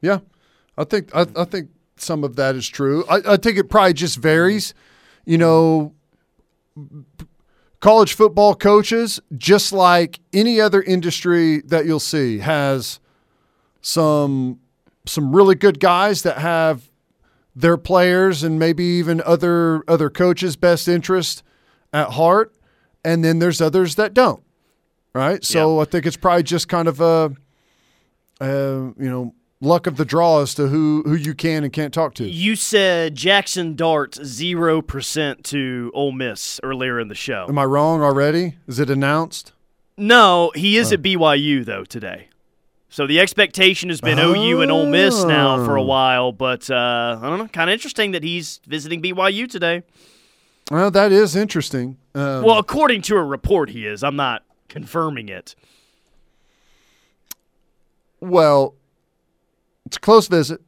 Yeah, 0.00 0.20
I 0.78 0.84
think 0.84 1.14
I, 1.14 1.26
I 1.36 1.44
think 1.44 1.70
some 1.96 2.24
of 2.24 2.36
that 2.36 2.54
is 2.54 2.68
true. 2.68 3.04
I, 3.08 3.20
I 3.26 3.36
think 3.36 3.58
it 3.58 3.68
probably 3.68 3.92
just 3.92 4.18
varies. 4.18 4.74
You 5.24 5.38
know, 5.38 5.94
college 7.80 8.14
football 8.14 8.54
coaches, 8.54 9.20
just 9.36 9.72
like 9.72 10.20
any 10.32 10.60
other 10.60 10.82
industry 10.82 11.60
that 11.62 11.86
you'll 11.86 12.00
see, 12.00 12.38
has 12.38 13.00
some 13.80 14.60
some 15.04 15.34
really 15.34 15.54
good 15.54 15.80
guys 15.80 16.22
that 16.22 16.38
have 16.38 16.90
their 17.54 17.76
players 17.76 18.42
and 18.42 18.58
maybe 18.58 18.84
even 18.84 19.22
other 19.24 19.82
other 19.88 20.10
coaches' 20.10 20.56
best 20.56 20.88
interest 20.88 21.42
at 21.92 22.10
heart, 22.12 22.54
and 23.04 23.24
then 23.24 23.38
there's 23.38 23.60
others 23.60 23.94
that 23.96 24.14
don't. 24.14 24.42
Right. 25.14 25.44
So 25.44 25.80
I 25.80 25.84
think 25.84 26.06
it's 26.06 26.16
probably 26.16 26.42
just 26.42 26.68
kind 26.68 26.88
of 26.88 27.00
a 27.00 27.36
uh, 28.40 28.92
you 28.98 29.08
know, 29.08 29.34
luck 29.60 29.86
of 29.86 29.96
the 29.96 30.04
draw 30.04 30.40
as 30.40 30.54
to 30.54 30.66
who 30.68 31.02
who 31.06 31.14
you 31.14 31.34
can 31.34 31.64
and 31.64 31.72
can't 31.72 31.94
talk 31.94 32.14
to. 32.14 32.28
You 32.28 32.56
said 32.56 33.14
Jaxson 33.14 33.76
Dart 33.76 34.12
0% 34.12 35.42
to 35.44 35.90
Ole 35.94 36.12
Miss 36.12 36.60
earlier 36.62 36.98
in 36.98 37.08
the 37.08 37.14
show. 37.14 37.46
Am 37.48 37.58
I 37.58 37.64
wrong 37.64 38.02
already? 38.02 38.56
Is 38.66 38.78
it 38.80 38.90
announced? 38.90 39.52
No, 39.96 40.50
he 40.54 40.76
is 40.76 40.92
at 40.92 41.02
BYU 41.02 41.64
though 41.64 41.84
today. 41.84 42.28
So 42.92 43.06
the 43.06 43.20
expectation 43.20 43.88
has 43.88 44.02
been 44.02 44.18
OU 44.18 44.60
and 44.60 44.70
Ole 44.70 44.84
Miss 44.84 45.24
now 45.24 45.64
for 45.64 45.76
a 45.76 45.82
Oh. 45.82 45.86
while, 45.86 46.30
but 46.30 46.68
uh, 46.70 47.18
I 47.22 47.26
don't 47.26 47.38
know. 47.38 47.48
Kind 47.48 47.70
of 47.70 47.72
interesting 47.74 48.10
that 48.10 48.22
he's 48.22 48.60
visiting 48.66 49.00
BYU 49.00 49.48
today. 49.48 49.82
Well, 50.70 50.90
that 50.90 51.10
is 51.10 51.34
interesting. 51.34 51.96
Um, 52.14 52.42
Well, 52.44 52.58
according 52.58 53.00
to 53.02 53.16
a 53.16 53.24
report, 53.24 53.70
he 53.70 53.86
is. 53.86 54.04
I'm 54.04 54.14
not 54.16 54.42
confirming 54.68 55.30
it. 55.30 55.54
well, 58.20 58.74
it's 59.86 59.96
a 59.96 60.00
close 60.00 60.28
visit. 60.28 60.60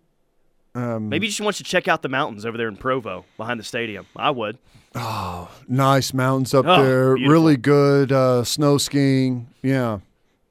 Um, 0.75 1.09
Maybe 1.09 1.27
he 1.27 1.31
just 1.31 1.41
wants 1.41 1.59
to 1.59 1.65
check 1.65 1.87
out 1.89 2.03
the 2.03 2.09
mountains 2.09 2.45
over 2.45 2.57
there 2.59 2.69
in 2.69 2.77
Provo 2.77 3.25
behind 3.37 3.61
the 3.61 3.65
stadium. 3.65 4.07
I 4.17 4.31
would. 4.31 4.59
Oh, 4.95 5.51
nice 5.69 6.13
mountains 6.13 6.53
up 6.55 6.65
Oh, 6.67 6.83
there. 6.83 7.15
beautiful. 7.17 7.33
Really 7.33 7.57
good 7.57 8.11
uh, 8.13 8.43
snow 8.45 8.79
skiing. 8.79 9.49
Yeah. 9.63 9.99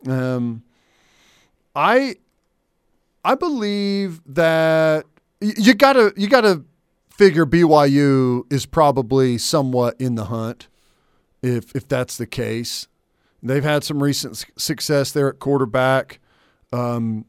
Um, 0.08 0.64
I 1.76 2.16
I 3.24 3.36
believe 3.36 4.22
that 4.26 5.06
you 5.42 5.74
gotta 5.74 6.14
you 6.16 6.28
gotta 6.28 6.64
figure 7.10 7.46
BYU 7.46 8.52
is 8.52 8.66
probably 8.66 9.38
somewhat 9.38 9.96
in 10.00 10.16
the 10.16 10.26
hunt. 10.26 10.68
If 11.42 11.76
if 11.76 11.88
that's 11.88 12.18
the 12.18 12.26
case, 12.28 12.88
they've 13.42 13.64
had 13.64 13.84
some 13.84 14.02
recent 14.02 14.46
success 14.58 15.12
there 15.12 15.30
at 15.30 15.40
quarterback. 15.40 16.20
Um, 16.72 17.26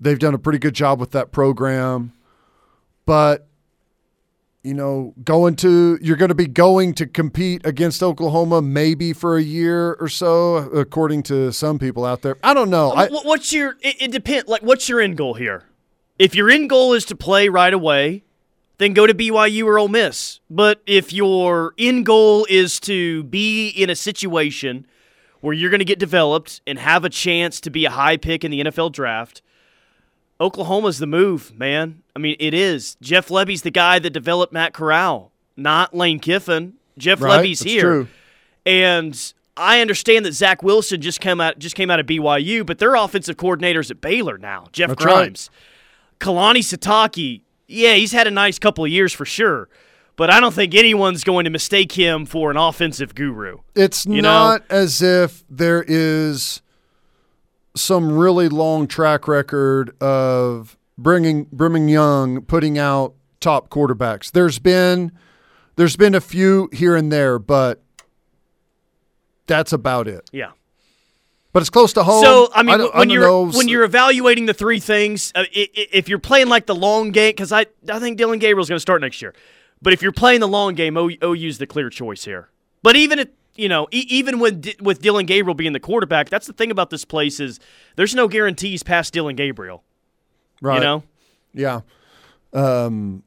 they've 0.00 0.18
done 0.18 0.34
a 0.34 0.38
pretty 0.38 0.58
good 0.58 0.74
job 0.74 1.00
with 1.00 1.12
that 1.12 1.32
program, 1.32 2.12
but 3.06 3.46
you 4.64 4.72
know, 4.72 5.14
going 5.22 5.54
to 5.56 5.98
you're 6.00 6.16
going 6.16 6.30
to 6.30 6.34
be 6.34 6.46
going 6.46 6.94
to 6.94 7.06
compete 7.06 7.64
against 7.64 8.02
Oklahoma 8.02 8.62
maybe 8.62 9.12
for 9.12 9.36
a 9.36 9.42
year 9.42 9.92
or 10.00 10.08
so, 10.08 10.56
according 10.56 11.22
to 11.24 11.52
some 11.52 11.78
people 11.78 12.04
out 12.04 12.22
there. 12.22 12.36
I 12.42 12.54
don't 12.54 12.70
know. 12.70 12.90
Uh, 12.90 12.94
I, 12.94 13.08
what's 13.08 13.52
your? 13.52 13.76
It, 13.82 14.00
it 14.00 14.10
depends. 14.10 14.48
Like, 14.48 14.62
what's 14.62 14.88
your 14.88 15.00
end 15.00 15.18
goal 15.18 15.34
here? 15.34 15.64
If 16.18 16.34
your 16.34 16.50
end 16.50 16.70
goal 16.70 16.94
is 16.94 17.04
to 17.06 17.14
play 17.14 17.48
right 17.50 17.74
away, 17.74 18.24
then 18.78 18.94
go 18.94 19.06
to 19.06 19.14
BYU 19.14 19.64
or 19.66 19.78
Ole 19.78 19.88
Miss. 19.88 20.40
But 20.48 20.80
if 20.86 21.12
your 21.12 21.74
end 21.78 22.06
goal 22.06 22.46
is 22.48 22.80
to 22.80 23.24
be 23.24 23.68
in 23.68 23.90
a 23.90 23.94
situation 23.94 24.86
where 25.40 25.52
you're 25.52 25.70
going 25.70 25.80
to 25.80 25.84
get 25.84 25.98
developed 25.98 26.62
and 26.66 26.78
have 26.78 27.04
a 27.04 27.10
chance 27.10 27.60
to 27.60 27.70
be 27.70 27.84
a 27.84 27.90
high 27.90 28.16
pick 28.16 28.44
in 28.44 28.50
the 28.50 28.62
NFL 28.62 28.92
draft, 28.92 29.42
Oklahoma's 30.40 30.98
the 30.98 31.06
move, 31.06 31.56
man. 31.56 32.02
I 32.14 32.18
mean, 32.18 32.36
it 32.38 32.54
is. 32.54 32.96
Jeff 33.00 33.28
Lebby's 33.28 33.62
the 33.62 33.70
guy 33.70 33.98
that 33.98 34.10
developed 34.10 34.52
Matt 34.52 34.72
Corral, 34.74 35.32
not 35.56 35.94
Lane 35.94 36.18
Kiffin. 36.18 36.74
Jeff 36.98 37.20
right? 37.20 37.40
Lebby's 37.44 37.60
That's 37.60 37.70
here. 37.70 37.80
True. 37.82 38.08
And 38.66 39.32
I 39.56 39.80
understand 39.80 40.24
that 40.26 40.32
Zach 40.32 40.62
Wilson 40.62 41.00
just 41.00 41.20
came 41.20 41.40
out 41.40 41.58
just 41.58 41.76
came 41.76 41.90
out 41.90 42.00
of 42.00 42.06
BYU, 42.06 42.64
but 42.66 42.78
their 42.78 42.94
offensive 42.94 43.36
coordinators 43.36 43.90
at 43.90 44.00
Baylor 44.00 44.38
now, 44.38 44.66
Jeff 44.72 44.90
That's 44.90 45.04
right. 45.04 45.14
Grimes. 45.14 45.50
Kalani 46.20 46.58
Sitake, 46.60 47.42
yeah, 47.66 47.94
he's 47.94 48.12
had 48.12 48.26
a 48.26 48.30
nice 48.30 48.58
couple 48.58 48.84
of 48.84 48.90
years 48.90 49.12
for 49.12 49.24
sure. 49.24 49.68
But 50.16 50.30
I 50.30 50.38
don't 50.38 50.54
think 50.54 50.74
anyone's 50.76 51.24
going 51.24 51.44
to 51.44 51.50
mistake 51.50 51.92
him 51.92 52.24
for 52.24 52.50
an 52.52 52.56
offensive 52.56 53.16
guru. 53.16 53.58
It's 53.74 54.06
You 54.06 54.22
know? 54.22 54.30
not 54.30 54.62
as 54.70 55.02
if 55.02 55.42
there 55.50 55.84
is 55.86 56.62
some 57.76 58.16
really 58.16 58.48
long 58.48 58.86
track 58.86 59.26
record 59.28 60.00
of 60.02 60.76
bringing 60.96 61.44
Brigham 61.52 61.88
Young 61.88 62.42
putting 62.42 62.78
out 62.78 63.14
top 63.40 63.68
quarterbacks. 63.68 64.30
There's 64.30 64.58
been 64.58 65.12
there's 65.76 65.96
been 65.96 66.14
a 66.14 66.20
few 66.20 66.68
here 66.72 66.94
and 66.96 67.10
there, 67.12 67.38
but 67.38 67.82
that's 69.46 69.72
about 69.72 70.08
it. 70.08 70.28
Yeah. 70.32 70.52
But 71.52 71.60
it's 71.62 71.70
close 71.70 71.92
to 71.92 72.02
home. 72.02 72.24
So 72.24 72.48
I 72.54 72.62
mean, 72.62 72.78
don't- 72.78 72.94
when 72.94 73.08
don't 73.08 73.14
you're 73.14 73.22
know. 73.26 73.50
when 73.50 73.68
you're 73.68 73.84
evaluating 73.84 74.46
the 74.46 74.54
three 74.54 74.80
things, 74.80 75.30
uh, 75.36 75.40
i- 75.54 75.68
i- 75.76 75.86
if 75.92 76.08
you're 76.08 76.18
playing 76.18 76.48
like 76.48 76.66
the 76.66 76.74
long 76.74 77.10
game, 77.10 77.30
because 77.30 77.52
I 77.52 77.66
I 77.88 77.98
think 78.00 78.18
Dillon 78.18 78.38
Gabriel's 78.40 78.68
going 78.68 78.76
to 78.76 78.80
start 78.80 79.00
next 79.02 79.22
year, 79.22 79.34
but 79.80 79.92
if 79.92 80.02
you're 80.02 80.12
playing 80.12 80.40
the 80.40 80.48
long 80.48 80.74
game, 80.74 80.96
O- 80.96 81.10
OU's 81.22 81.58
the 81.58 81.66
clear 81.66 81.90
choice 81.90 82.24
here. 82.24 82.48
But 82.82 82.96
even 82.96 83.18
if 83.20 83.28
you 83.56 83.68
know, 83.68 83.86
e- 83.92 84.06
even 84.08 84.38
with 84.40 84.60
D- 84.62 84.76
with 84.80 85.00
Dillon 85.00 85.26
Gabriel 85.26 85.54
being 85.54 85.72
the 85.72 85.80
quarterback, 85.80 86.28
that's 86.28 86.46
the 86.46 86.52
thing 86.52 86.70
about 86.70 86.90
this 86.90 87.04
place 87.04 87.40
is 87.40 87.60
there's 87.96 88.14
no 88.14 88.28
guarantees 88.28 88.82
past 88.82 89.12
Dillon 89.12 89.36
Gabriel. 89.36 89.82
right. 90.60 90.76
You 90.76 90.80
know, 90.80 91.02
Yeah. 91.52 91.80
Um 92.52 93.22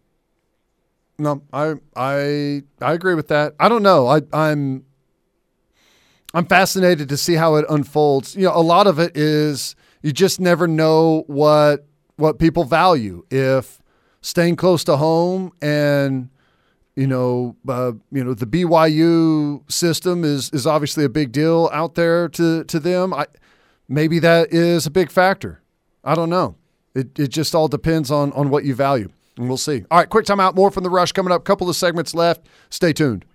no, 1.20 1.42
I 1.52 1.76
I 1.96 2.64
I 2.82 2.94
agree 2.94 3.16
with 3.16 3.30
that. 3.30 3.56
I 3.60 3.70
don't 3.70 3.84
know. 3.84 4.08
I 4.08 4.22
I'm 4.34 4.86
I'm 6.34 6.46
fascinated 6.46 7.10
to 7.10 7.18
see 7.18 7.34
how 7.36 7.56
it 7.56 7.66
unfolds. 7.70 8.36
You 8.36 8.44
know, 8.44 8.56
a 8.56 8.62
lot 8.62 8.86
of 8.88 9.00
it 9.00 9.16
is 9.18 9.76
you 10.02 10.12
just 10.12 10.40
never 10.40 10.68
know 10.68 11.24
what 11.28 11.86
what 12.18 12.38
people 12.40 12.64
value. 12.66 13.26
If 13.32 13.82
staying 14.22 14.56
close 14.58 14.84
to 14.86 14.98
home 14.98 15.52
and 15.62 16.30
you 16.98 17.06
know, 17.06 17.56
uh, 17.70 17.92
you 18.12 18.24
know, 18.24 18.34
the 18.34 18.48
BYU 18.48 19.72
system 19.72 20.24
is 20.24 20.50
is 20.50 20.66
obviously 20.66 21.06
a 21.06 21.10
big 21.10 21.32
deal 21.32 21.70
out 21.72 21.94
there 21.94 22.28
to 22.30 22.64
to 22.64 22.80
them. 22.80 23.14
I 23.14 23.28
maybe 23.88 24.18
that 24.20 24.52
is 24.52 24.88
a 24.88 24.92
big 24.92 25.12
factor. 25.12 25.62
I 26.04 26.16
don't 26.16 26.32
know. 26.32 26.56
It 26.96 27.18
it 27.20 27.28
just 27.28 27.54
all 27.54 27.68
depends 27.68 28.10
on 28.10 28.34
on 28.34 28.50
what 28.50 28.66
you 28.66 28.74
value, 28.74 29.10
and 29.38 29.48
we'll 29.48 29.58
see. 29.58 29.86
All 29.92 30.00
right, 30.00 30.10
quick 30.10 30.26
time 30.26 30.40
out. 30.40 30.56
More 30.56 30.72
from 30.72 30.84
the 30.84 30.90
rush 30.90 31.12
coming 31.12 31.32
up. 31.32 31.46
Couple 31.46 31.70
of 31.70 31.76
segments 31.76 32.16
left. 32.16 32.48
Stay 32.72 32.94
tuned. 32.94 33.26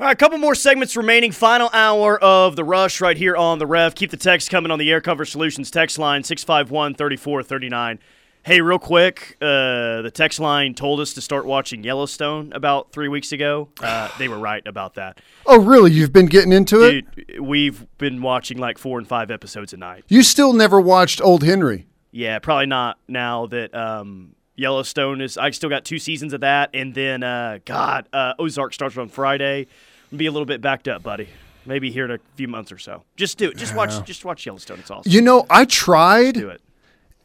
All 0.00 0.06
right, 0.06 0.12
a 0.12 0.16
couple 0.16 0.38
more 0.38 0.56
segments 0.56 0.96
remaining. 0.96 1.30
Final 1.30 1.70
hour 1.72 2.18
of 2.18 2.56
the 2.56 2.64
rush 2.64 3.00
right 3.00 3.16
here 3.16 3.36
on 3.36 3.60
the 3.60 3.66
Rev. 3.66 3.94
Keep 3.94 4.10
the 4.10 4.16
text 4.16 4.50
coming 4.50 4.72
on 4.72 4.80
the 4.80 4.90
Air 4.90 5.00
Cover 5.00 5.24
Solutions 5.24 5.70
text 5.70 6.00
line 6.00 6.24
651 6.24 6.96
3439. 6.96 8.00
Hey, 8.42 8.60
real 8.60 8.80
quick, 8.80 9.36
uh, 9.40 10.02
the 10.02 10.10
text 10.12 10.40
line 10.40 10.74
told 10.74 10.98
us 10.98 11.14
to 11.14 11.20
start 11.20 11.46
watching 11.46 11.84
Yellowstone 11.84 12.52
about 12.52 12.90
three 12.90 13.06
weeks 13.06 13.30
ago. 13.30 13.68
Uh, 13.80 14.08
they 14.18 14.26
were 14.26 14.38
right 14.38 14.66
about 14.66 14.94
that. 14.94 15.20
Oh, 15.46 15.60
really? 15.60 15.92
You've 15.92 16.12
been 16.12 16.26
getting 16.26 16.52
into 16.52 16.82
it? 16.82 17.40
We've 17.40 17.86
been 17.96 18.20
watching 18.20 18.58
like 18.58 18.78
four 18.78 18.98
and 18.98 19.06
five 19.06 19.30
episodes 19.30 19.72
a 19.72 19.76
night. 19.76 20.04
You 20.08 20.24
still 20.24 20.52
never 20.52 20.80
watched 20.80 21.20
Old 21.20 21.44
Henry? 21.44 21.86
Yeah, 22.10 22.40
probably 22.40 22.66
not 22.66 22.98
now 23.06 23.46
that 23.46 23.72
um, 23.72 24.34
Yellowstone 24.56 25.20
is. 25.20 25.36
I 25.36 25.50
still 25.50 25.70
got 25.70 25.84
two 25.84 25.98
seasons 25.98 26.32
of 26.32 26.40
that, 26.40 26.70
and 26.74 26.94
then 26.94 27.22
uh, 27.22 27.58
God, 27.64 28.08
uh, 28.12 28.34
Ozark 28.38 28.72
starts 28.72 28.96
on 28.96 29.08
Friday. 29.08 29.66
Be 30.14 30.26
a 30.26 30.30
little 30.30 30.46
bit 30.46 30.60
backed 30.60 30.86
up, 30.88 31.02
buddy. 31.02 31.28
Maybe 31.66 31.90
here 31.90 32.04
in 32.04 32.10
a 32.12 32.18
few 32.36 32.46
months 32.46 32.70
or 32.70 32.78
so. 32.78 33.02
Just 33.16 33.38
do 33.38 33.48
it. 33.50 33.56
Just 33.56 33.74
watch. 33.74 34.04
Just 34.04 34.24
watch 34.24 34.44
Yellowstone. 34.46 34.78
It's 34.80 34.90
awesome. 34.90 35.10
You 35.10 35.22
know, 35.22 35.46
I 35.50 35.64
tried, 35.64 36.34
do 36.34 36.50
it. 36.50 36.60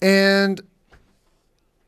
and 0.02 0.62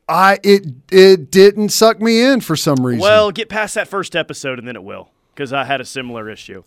I 0.08 0.38
it 0.42 0.66
it 0.90 1.30
didn't 1.30 1.70
suck 1.70 2.00
me 2.00 2.22
in 2.22 2.40
for 2.40 2.54
some 2.54 2.84
reason. 2.84 3.00
Well, 3.00 3.30
get 3.30 3.48
past 3.48 3.74
that 3.74 3.88
first 3.88 4.14
episode, 4.14 4.58
and 4.58 4.68
then 4.68 4.76
it 4.76 4.84
will. 4.84 5.10
Because 5.34 5.52
I 5.52 5.64
had 5.64 5.80
a 5.80 5.84
similar 5.86 6.28
issue. 6.28 6.62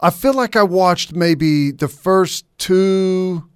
I 0.00 0.10
feel 0.10 0.34
like 0.34 0.56
I 0.56 0.62
watched 0.62 1.14
maybe 1.14 1.70
the 1.70 1.88
first 1.88 2.44
two 2.58 3.48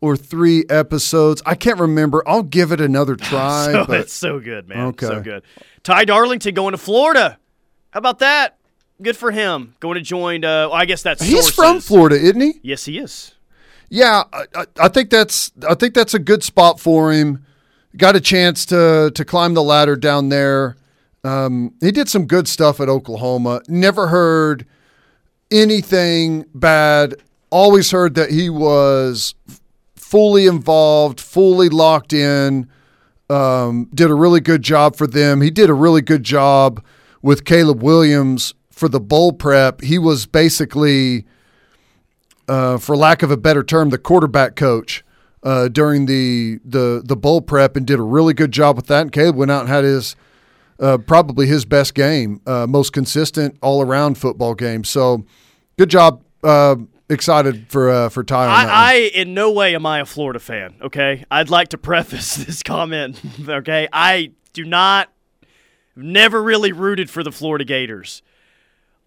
or 0.00 0.16
three 0.16 0.64
episodes. 0.70 1.42
I 1.44 1.54
can't 1.54 1.78
remember. 1.78 2.22
I'll 2.26 2.42
give 2.42 2.72
it 2.72 2.80
another 2.80 3.16
try. 3.30 3.70
so 3.72 3.84
but 3.86 4.00
it's 4.00 4.12
so 4.12 4.40
good, 4.40 4.68
man. 4.68 4.86
Okay. 4.88 5.06
So 5.06 5.20
good. 5.20 5.42
Ty 5.82 6.04
Darlington 6.06 6.54
going 6.54 6.72
to 6.72 6.78
Florida. 6.78 7.38
How 7.90 7.98
about 7.98 8.18
that? 8.20 8.56
Good 9.02 9.16
for 9.16 9.30
him. 9.30 9.74
Going 9.80 9.94
to 9.96 10.02
join. 10.02 10.44
Uh, 10.44 10.68
well, 10.68 10.74
I 10.74 10.84
guess 10.84 11.02
that's 11.02 11.22
he's 11.22 11.32
sources. 11.54 11.54
from 11.54 11.80
Florida, 11.80 12.16
isn't 12.16 12.40
he? 12.40 12.60
Yes, 12.62 12.84
he 12.84 12.98
is. 12.98 13.34
Yeah, 13.88 14.24
I, 14.32 14.44
I- 14.54 14.66
I 14.82 14.88
think 14.88 15.10
that's 15.10 15.50
I 15.68 15.74
think 15.74 15.94
that's 15.94 16.14
a 16.14 16.18
good 16.18 16.42
spot 16.42 16.78
for 16.78 17.12
him. 17.12 17.44
Got 17.96 18.14
a 18.14 18.20
chance 18.20 18.64
to 18.66 19.10
to 19.14 19.24
climb 19.24 19.54
the 19.54 19.62
ladder 19.62 19.96
down 19.96 20.28
there. 20.28 20.76
Um, 21.24 21.74
he 21.80 21.90
did 21.90 22.08
some 22.08 22.26
good 22.26 22.46
stuff 22.46 22.78
at 22.80 22.88
Oklahoma. 22.88 23.62
Never 23.68 24.06
heard 24.08 24.64
anything 25.50 26.44
bad. 26.54 27.14
Always 27.50 27.90
heard 27.90 28.14
that 28.14 28.30
he 28.30 28.48
was 28.48 29.34
fully 30.10 30.46
involved, 30.46 31.20
fully 31.20 31.68
locked 31.68 32.12
in. 32.12 32.68
Um, 33.28 33.88
did 33.94 34.10
a 34.10 34.14
really 34.14 34.40
good 34.40 34.62
job 34.62 34.96
for 34.96 35.06
them. 35.06 35.40
He 35.40 35.50
did 35.50 35.70
a 35.70 35.74
really 35.74 36.02
good 36.02 36.24
job 36.24 36.84
with 37.22 37.44
Caleb 37.44 37.80
Williams 37.80 38.54
for 38.70 38.88
the 38.88 38.98
bowl 38.98 39.32
prep. 39.32 39.82
He 39.82 40.00
was 40.00 40.26
basically 40.26 41.26
uh, 42.48 42.78
for 42.78 42.96
lack 42.96 43.22
of 43.22 43.30
a 43.30 43.36
better 43.36 43.62
term, 43.62 43.90
the 43.90 43.98
quarterback 43.98 44.56
coach 44.56 45.04
uh, 45.44 45.68
during 45.68 46.06
the, 46.06 46.58
the 46.64 47.02
the 47.04 47.16
bowl 47.16 47.40
prep 47.40 47.76
and 47.76 47.86
did 47.86 48.00
a 48.00 48.02
really 48.02 48.34
good 48.34 48.50
job 48.50 48.74
with 48.74 48.88
that. 48.88 49.02
And 49.02 49.12
Caleb 49.12 49.36
went 49.36 49.52
out 49.52 49.60
and 49.60 49.68
had 49.68 49.84
his 49.84 50.16
uh, 50.80 50.98
probably 50.98 51.46
his 51.46 51.64
best 51.64 51.94
game, 51.94 52.40
uh, 52.48 52.66
most 52.68 52.92
consistent 52.92 53.56
all 53.62 53.80
around 53.80 54.18
football 54.18 54.56
game. 54.56 54.82
So 54.82 55.24
good 55.78 55.88
job. 55.88 56.24
Excited 57.10 57.66
for 57.68 57.90
uh, 57.90 58.08
for 58.08 58.22
Ty. 58.22 58.46
I, 58.46 58.64
I 58.66 58.94
in 59.14 59.34
no 59.34 59.50
way 59.50 59.74
am 59.74 59.84
I 59.84 59.98
a 59.98 60.06
Florida 60.06 60.38
fan. 60.38 60.76
Okay, 60.80 61.24
I'd 61.30 61.50
like 61.50 61.68
to 61.68 61.78
preface 61.78 62.36
this 62.44 62.62
comment. 62.62 63.20
Okay, 63.46 63.88
I 63.92 64.30
do 64.52 64.64
not, 64.64 65.12
never 65.96 66.40
really 66.40 66.72
rooted 66.72 67.10
for 67.10 67.24
the 67.24 67.32
Florida 67.32 67.64
Gators. 67.64 68.22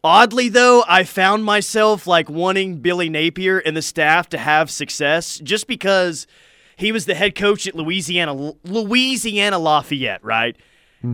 Oddly, 0.03 0.49
though, 0.49 0.83
I 0.85 1.05
found 1.05 1.45
myself 1.45 2.05
like 2.05 2.29
wanting 2.29 2.79
Billy 2.79 3.07
Napier 3.07 3.59
and 3.59 3.75
the 3.75 3.81
staff 3.81 4.27
to 4.29 4.37
have 4.37 4.69
success 4.69 5.39
just 5.39 5.65
because 5.65 6.27
he 6.75 6.91
was 6.91 7.05
the 7.05 7.15
head 7.15 7.35
coach 7.35 7.67
at 7.67 7.73
Louisiana 7.75 8.53
Louisiana 8.65 9.59
Lafayette, 9.59 10.23
right? 10.25 10.57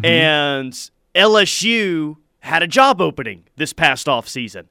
And 0.04 0.74
LSU 1.14 2.18
had 2.40 2.64
a 2.64 2.68
job 2.68 3.00
opening 3.00 3.44
this 3.58 3.74
past 3.74 4.08
offseason. 4.08 4.66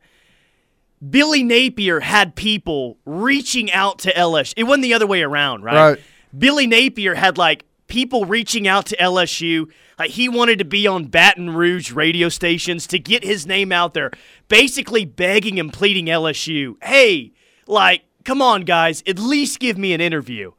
Billy 1.06 1.42
Napier 1.42 2.00
had 2.00 2.34
people 2.34 2.98
reaching 3.04 3.70
out 3.70 4.00
to 4.00 4.12
LSU. 4.12 4.54
It 4.56 4.64
wasn't 4.64 4.82
the 4.82 4.94
other 4.94 5.06
way 5.06 5.22
around, 5.22 5.62
right? 5.62 5.90
Right. 5.90 6.00
Billy 6.36 6.66
Napier 6.66 7.14
had 7.14 7.38
like 7.38 7.64
people 7.86 8.24
reaching 8.24 8.66
out 8.68 8.86
to 8.86 8.96
LSU. 8.96 9.70
Like 9.98 10.10
he 10.10 10.28
wanted 10.28 10.58
to 10.58 10.64
be 10.64 10.86
on 10.86 11.06
Baton 11.06 11.50
Rouge 11.50 11.92
radio 11.92 12.28
stations 12.28 12.86
to 12.88 12.98
get 12.98 13.24
his 13.24 13.46
name 13.46 13.72
out 13.72 13.94
there, 13.94 14.10
basically 14.48 15.04
begging 15.04 15.58
and 15.58 15.72
pleading 15.72 16.06
LSU, 16.06 16.74
hey, 16.82 17.32
like, 17.66 18.02
come 18.24 18.40
on, 18.42 18.62
guys, 18.62 19.02
at 19.06 19.18
least 19.18 19.60
give 19.60 19.78
me 19.78 19.92
an 19.92 20.00
interview. 20.00 20.52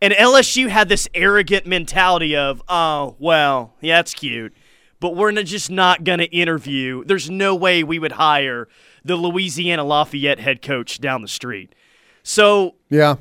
And 0.00 0.12
LSU 0.14 0.68
had 0.68 0.88
this 0.88 1.08
arrogant 1.14 1.66
mentality 1.66 2.34
of, 2.34 2.62
oh, 2.68 3.14
well, 3.20 3.74
yeah, 3.80 3.98
that's 3.98 4.14
cute, 4.14 4.52
but 4.98 5.14
we're 5.14 5.32
just 5.42 5.70
not 5.70 6.02
going 6.02 6.18
to 6.18 6.24
interview. 6.36 7.04
There's 7.04 7.30
no 7.30 7.54
way 7.54 7.84
we 7.84 8.00
would 8.00 8.12
hire 8.12 8.68
the 9.04 9.16
Louisiana 9.16 9.84
Lafayette 9.84 10.38
head 10.40 10.62
coach 10.62 11.00
down 11.00 11.22
the 11.22 11.28
street. 11.28 11.74
So 12.22 12.74
yeah, 12.88 13.16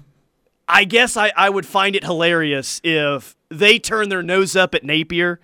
I 0.68 0.84
guess 0.84 1.18
I, 1.18 1.32
I 1.36 1.50
would 1.50 1.66
find 1.66 1.96
it 1.96 2.04
hilarious 2.04 2.80
if 2.84 3.36
they 3.50 3.80
turn 3.80 4.10
their 4.10 4.24
nose 4.24 4.56
up 4.56 4.74
at 4.76 4.84
Napier. 4.84 5.40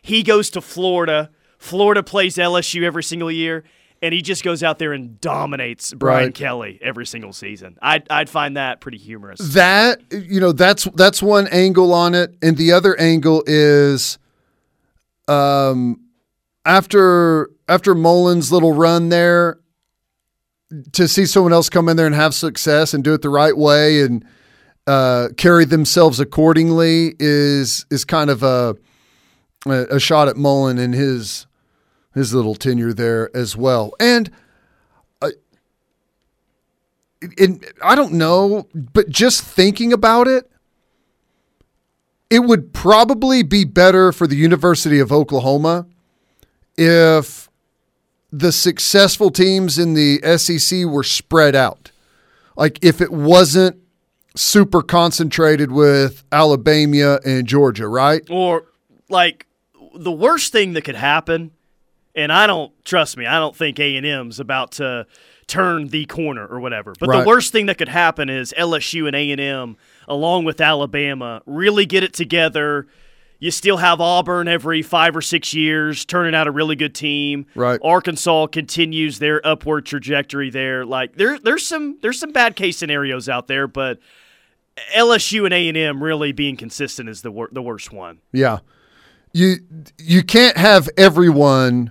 He 0.00 0.22
goes 0.22 0.50
to 0.50 0.60
Florida. 0.60 1.30
Florida 1.58 2.02
plays 2.02 2.36
LSU 2.36 2.82
every 2.82 3.04
single 3.04 3.30
year, 3.30 3.62
and 4.00 4.12
he 4.12 4.20
just 4.20 4.42
goes 4.42 4.64
out 4.64 4.80
there 4.80 4.92
and 4.92 5.20
dominates 5.20 5.92
Brian 5.94 6.24
Right. 6.26 6.34
Kelly 6.34 6.78
every 6.82 7.06
single 7.06 7.32
season. 7.32 7.78
I'd, 7.80 8.08
I'd 8.10 8.28
find 8.28 8.56
that 8.56 8.80
pretty 8.80 8.98
humorous. 8.98 9.38
that 9.54 10.00
you 10.10 10.40
know 10.40 10.50
that's 10.52 10.84
that's 10.94 11.22
one 11.22 11.46
angle 11.48 11.94
on 11.94 12.14
it, 12.16 12.34
and 12.42 12.56
the 12.56 12.72
other 12.72 12.98
angle 12.98 13.44
is, 13.46 14.18
um, 15.28 16.00
after 16.64 17.50
after 17.68 17.94
Mullen's 17.94 18.50
little 18.52 18.72
run 18.72 19.08
there, 19.08 19.58
to 20.92 21.08
see 21.08 21.26
someone 21.26 21.52
else 21.52 21.68
come 21.68 21.88
in 21.88 21.96
there 21.96 22.06
and 22.06 22.14
have 22.14 22.34
success 22.34 22.94
and 22.94 23.04
do 23.04 23.14
it 23.14 23.22
the 23.22 23.28
right 23.28 23.56
way 23.56 24.02
and 24.02 24.24
uh, 24.86 25.28
carry 25.36 25.64
themselves 25.64 26.18
accordingly 26.20 27.14
is 27.18 27.86
is 27.90 28.04
kind 28.04 28.30
of 28.30 28.42
a 28.42 28.76
a 29.66 30.00
shot 30.00 30.28
at 30.28 30.36
Mullen 30.36 30.78
and 30.78 30.94
his 30.94 31.46
his 32.14 32.34
little 32.34 32.54
tenure 32.54 32.92
there 32.92 33.34
as 33.36 33.56
well. 33.56 33.94
And 34.00 34.30
and 37.38 37.64
I 37.82 37.94
don't 37.94 38.14
know, 38.14 38.66
but 38.74 39.08
just 39.08 39.42
thinking 39.42 39.92
about 39.92 40.26
it, 40.26 40.50
it 42.30 42.40
would 42.40 42.72
probably 42.72 43.42
be 43.42 43.64
better 43.64 44.12
for 44.12 44.26
the 44.26 44.36
University 44.36 44.98
of 44.98 45.12
Oklahoma 45.12 45.86
if 46.76 47.48
the 48.32 48.50
successful 48.50 49.30
teams 49.30 49.78
in 49.78 49.94
the 49.94 50.18
SEC 50.38 50.86
were 50.86 51.04
spread 51.04 51.54
out. 51.54 51.90
Like 52.56 52.78
if 52.82 53.00
it 53.00 53.12
wasn't 53.12 53.76
super 54.34 54.80
concentrated 54.82 55.70
with 55.70 56.24
Alabama 56.32 57.20
and 57.24 57.46
Georgia, 57.46 57.86
right? 57.86 58.22
Or, 58.30 58.64
like, 59.10 59.46
the 59.94 60.10
worst 60.12 60.52
thing 60.52 60.72
that 60.72 60.82
could 60.82 60.96
happen 60.96 61.50
And 62.14 62.30
I 62.30 62.46
don't 62.46 62.72
trust 62.84 63.16
me. 63.16 63.24
I 63.24 63.38
don't 63.38 63.56
think 63.56 63.80
A 63.80 63.96
and 63.96 64.04
M's 64.04 64.38
about 64.38 64.72
to 64.72 65.06
turn 65.46 65.88
the 65.88 66.04
corner 66.04 66.46
or 66.46 66.60
whatever. 66.60 66.92
But 67.00 67.08
Right. 67.08 67.22
the 67.22 67.26
worst 67.26 67.52
thing 67.52 67.64
that 67.66 67.78
could 67.78 67.88
happen 67.88 68.28
is 68.28 68.52
LSU 68.58 69.06
and 69.06 69.16
A 69.16 69.30
and 69.30 69.40
M, 69.40 69.76
along 70.06 70.44
with 70.44 70.60
Alabama, 70.60 71.40
really 71.46 71.86
get 71.86 72.02
it 72.02 72.12
together. 72.12 72.86
You 73.42 73.50
still 73.50 73.78
have 73.78 74.00
Auburn 74.00 74.46
every 74.46 74.82
five 74.82 75.16
or 75.16 75.20
six 75.20 75.52
years, 75.52 76.04
turning 76.04 76.32
out 76.32 76.46
a 76.46 76.52
really 76.52 76.76
good 76.76 76.94
team. 76.94 77.46
Right. 77.56 77.80
Arkansas 77.82 78.46
continues 78.46 79.18
their 79.18 79.44
upward 79.44 79.84
trajectory 79.84 80.48
there. 80.48 80.86
Like 80.86 81.16
there, 81.16 81.40
there's 81.40 81.66
some 81.66 81.98
there's 82.02 82.20
some 82.20 82.30
bad 82.30 82.54
case 82.54 82.78
scenarios 82.78 83.28
out 83.28 83.48
there, 83.48 83.66
but 83.66 83.98
LSU 84.96 85.44
and 85.44 85.52
A 85.52 85.66
and 85.66 85.76
M 85.76 86.00
really 86.00 86.30
being 86.30 86.56
consistent 86.56 87.08
is 87.08 87.22
the 87.22 87.32
wor- 87.32 87.48
the 87.50 87.60
worst 87.60 87.92
one. 87.92 88.20
Yeah. 88.32 88.60
You 89.32 89.56
you 89.98 90.22
can't 90.22 90.56
have 90.56 90.88
everyone 90.96 91.90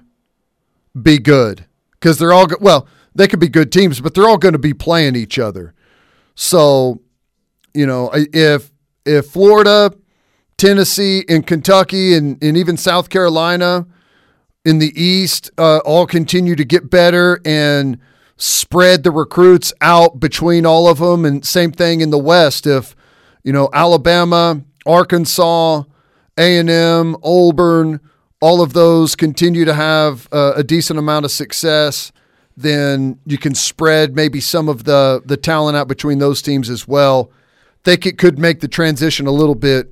be 1.01 1.17
good 1.17 1.65
because 1.99 2.17
they're 2.17 2.31
all 2.31 2.47
go- 2.47 2.59
well, 2.61 2.87
they 3.13 3.27
could 3.27 3.41
be 3.41 3.49
good 3.49 3.73
teams, 3.73 3.99
but 3.99 4.13
they're 4.13 4.29
all 4.29 4.37
going 4.37 4.53
to 4.53 4.57
be 4.57 4.73
playing 4.73 5.17
each 5.17 5.37
other. 5.37 5.73
So, 6.33 7.01
you 7.73 7.85
know, 7.85 8.09
if 8.13 8.71
if 9.05 9.25
Florida, 9.25 9.93
Tennessee, 10.61 11.25
and 11.27 11.47
Kentucky, 11.47 12.13
and, 12.13 12.37
and 12.43 12.55
even 12.55 12.77
South 12.77 13.09
Carolina 13.09 13.87
in 14.63 14.77
the 14.77 14.93
East 14.95 15.49
uh, 15.57 15.79
all 15.79 16.05
continue 16.05 16.55
to 16.55 16.63
get 16.63 16.87
better 16.87 17.41
and 17.43 17.97
spread 18.37 19.01
the 19.01 19.09
recruits 19.09 19.73
out 19.81 20.19
between 20.19 20.63
all 20.67 20.87
of 20.87 20.99
them, 20.99 21.25
and 21.25 21.43
same 21.43 21.71
thing 21.71 22.01
in 22.01 22.11
the 22.11 22.19
West. 22.19 22.67
If 22.67 22.95
you 23.43 23.51
know 23.51 23.69
Alabama, 23.73 24.61
Arkansas, 24.85 25.81
A 26.37 26.57
and 26.59 26.69
M, 26.69 27.15
Auburn, 27.23 27.99
all 28.39 28.61
of 28.61 28.73
those 28.73 29.15
continue 29.15 29.65
to 29.65 29.73
have 29.73 30.29
uh, 30.31 30.53
a 30.55 30.63
decent 30.63 30.99
amount 30.99 31.25
of 31.25 31.31
success, 31.31 32.11
then 32.55 33.17
you 33.25 33.39
can 33.39 33.55
spread 33.55 34.15
maybe 34.15 34.39
some 34.39 34.69
of 34.69 34.83
the 34.83 35.23
the 35.25 35.37
talent 35.37 35.75
out 35.75 35.87
between 35.87 36.19
those 36.19 36.39
teams 36.39 36.69
as 36.69 36.87
well. 36.87 37.31
Think 37.83 38.05
it 38.05 38.19
could 38.19 38.37
make 38.37 38.59
the 38.59 38.67
transition 38.67 39.25
a 39.25 39.31
little 39.31 39.55
bit 39.55 39.91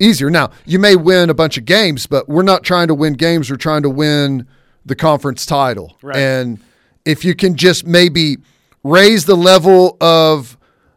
easier. 0.00 0.30
Now, 0.30 0.50
you 0.64 0.78
may 0.78 0.96
win 0.96 1.30
a 1.30 1.34
bunch 1.34 1.56
of 1.56 1.64
games, 1.64 2.06
but 2.06 2.28
we're 2.28 2.42
not 2.42 2.64
trying 2.64 2.88
to 2.88 2.94
win 2.94 3.12
games. 3.12 3.50
We're 3.50 3.56
trying 3.56 3.82
to 3.82 3.90
win 3.90 4.46
the 4.84 4.96
conference 4.96 5.46
title. 5.46 5.96
Right. 6.02 6.16
And 6.16 6.58
if 7.04 7.24
you 7.24 7.34
can 7.34 7.56
just 7.56 7.86
maybe 7.86 8.38
raise 8.82 9.26
the 9.26 9.36
level 9.36 9.96
of 10.00 10.56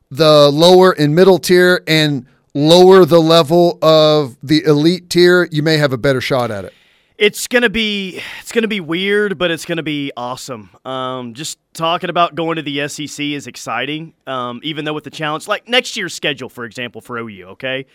the 0.09 0.49
lower 0.49 0.91
and 0.91 1.15
middle 1.15 1.39
tier 1.39 1.83
and 1.87 2.25
lower 2.53 3.05
the 3.05 3.19
level 3.21 3.79
of 3.81 4.37
the 4.43 4.63
elite 4.63 5.09
tier, 5.09 5.47
you 5.51 5.63
may 5.63 5.77
have 5.77 5.93
a 5.93 5.97
better 5.97 6.21
shot 6.21 6.51
at 6.51 6.65
it. 6.65 6.73
It's 7.17 7.47
gonna 7.47 7.69
be 7.69 8.21
it's 8.41 8.51
gonna 8.51 8.67
be 8.67 8.79
weird, 8.79 9.37
but 9.37 9.51
it's 9.51 9.65
gonna 9.65 9.83
be 9.83 10.11
awesome. 10.17 10.71
Um, 10.83 11.35
just 11.35 11.59
talking 11.73 12.09
about 12.09 12.35
going 12.35 12.55
to 12.55 12.61
the 12.61 12.87
SEC 12.87 13.23
is 13.23 13.45
exciting. 13.47 14.13
Um, 14.25 14.59
even 14.63 14.83
though 14.83 14.93
with 14.93 15.03
the 15.03 15.11
challenge, 15.11 15.47
like 15.47 15.67
next 15.67 15.95
year's 15.95 16.13
schedule, 16.13 16.49
for 16.49 16.65
example, 16.65 17.01
for 17.01 17.17
OU, 17.17 17.49
okay, 17.51 17.85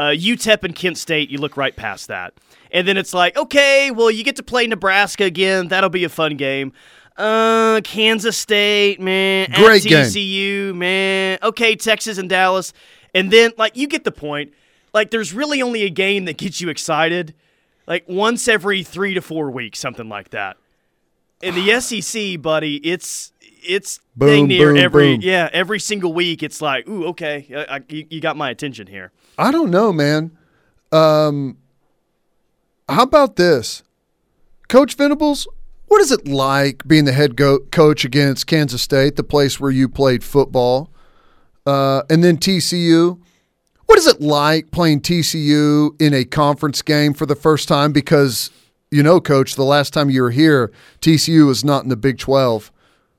uh, 0.00 0.12
UTEP 0.12 0.64
and 0.64 0.74
Kent 0.74 0.96
State, 0.96 1.28
you 1.28 1.36
look 1.38 1.56
right 1.58 1.76
past 1.76 2.08
that, 2.08 2.32
and 2.70 2.88
then 2.88 2.96
it's 2.96 3.12
like, 3.12 3.36
okay, 3.36 3.90
well, 3.90 4.10
you 4.10 4.24
get 4.24 4.36
to 4.36 4.42
play 4.42 4.66
Nebraska 4.66 5.24
again. 5.24 5.68
That'll 5.68 5.90
be 5.90 6.04
a 6.04 6.08
fun 6.08 6.36
game. 6.36 6.72
Uh, 7.18 7.82
Kansas 7.84 8.36
State, 8.36 8.98
man, 8.98 9.50
Great 9.52 9.84
at 9.84 9.88
game. 9.90 10.04
TCU, 10.06 10.74
man. 10.74 11.38
Okay, 11.42 11.76
Texas 11.76 12.16
and 12.16 12.30
Dallas, 12.30 12.72
and 13.14 13.30
then 13.30 13.52
like 13.58 13.76
you 13.76 13.86
get 13.86 14.04
the 14.04 14.12
point. 14.12 14.54
Like, 14.94 15.10
there's 15.10 15.32
really 15.34 15.60
only 15.60 15.82
a 15.82 15.90
game 15.90 16.24
that 16.24 16.36
gets 16.38 16.60
you 16.60 16.68
excited 16.68 17.34
like 17.86 18.04
once 18.08 18.48
every 18.48 18.82
three 18.82 19.14
to 19.14 19.20
four 19.20 19.50
weeks, 19.50 19.78
something 19.78 20.08
like 20.08 20.30
that. 20.30 20.56
In 21.42 21.54
the 21.54 21.80
SEC, 22.00 22.40
buddy, 22.40 22.76
it's 22.76 23.32
it's 23.62 24.00
Boom, 24.16 24.28
dang 24.28 24.46
near 24.48 24.68
boom, 24.72 24.78
every 24.78 25.14
boom. 25.16 25.20
yeah 25.22 25.50
every 25.52 25.78
single 25.78 26.14
week. 26.14 26.42
It's 26.42 26.62
like, 26.62 26.88
ooh, 26.88 27.06
okay, 27.08 27.46
I, 27.54 27.76
I, 27.76 27.80
you, 27.88 28.06
you 28.08 28.20
got 28.20 28.36
my 28.36 28.48
attention 28.48 28.86
here. 28.86 29.12
I 29.40 29.50
don't 29.50 29.70
know, 29.70 29.90
man. 29.90 30.36
Um, 30.92 31.56
how 32.90 33.04
about 33.04 33.36
this, 33.36 33.82
Coach 34.68 34.96
Venables? 34.96 35.48
What 35.86 36.02
is 36.02 36.12
it 36.12 36.28
like 36.28 36.86
being 36.86 37.06
the 37.06 37.12
head 37.12 37.36
go- 37.36 37.60
coach 37.72 38.04
against 38.04 38.46
Kansas 38.46 38.82
State, 38.82 39.16
the 39.16 39.24
place 39.24 39.58
where 39.58 39.70
you 39.70 39.88
played 39.88 40.22
football, 40.22 40.90
uh, 41.66 42.02
and 42.10 42.22
then 42.22 42.36
TCU? 42.36 43.18
What 43.86 43.98
is 43.98 44.06
it 44.06 44.20
like 44.20 44.72
playing 44.72 45.00
TCU 45.00 45.98
in 45.98 46.12
a 46.12 46.26
conference 46.26 46.82
game 46.82 47.14
for 47.14 47.24
the 47.24 47.34
first 47.34 47.66
time? 47.66 47.92
Because 47.92 48.50
you 48.90 49.02
know, 49.02 49.22
Coach, 49.22 49.54
the 49.54 49.64
last 49.64 49.94
time 49.94 50.10
you 50.10 50.20
were 50.20 50.30
here, 50.30 50.70
TCU 51.00 51.46
was 51.46 51.64
not 51.64 51.82
in 51.82 51.88
the 51.88 51.96
Big 51.96 52.18
Twelve, 52.18 52.70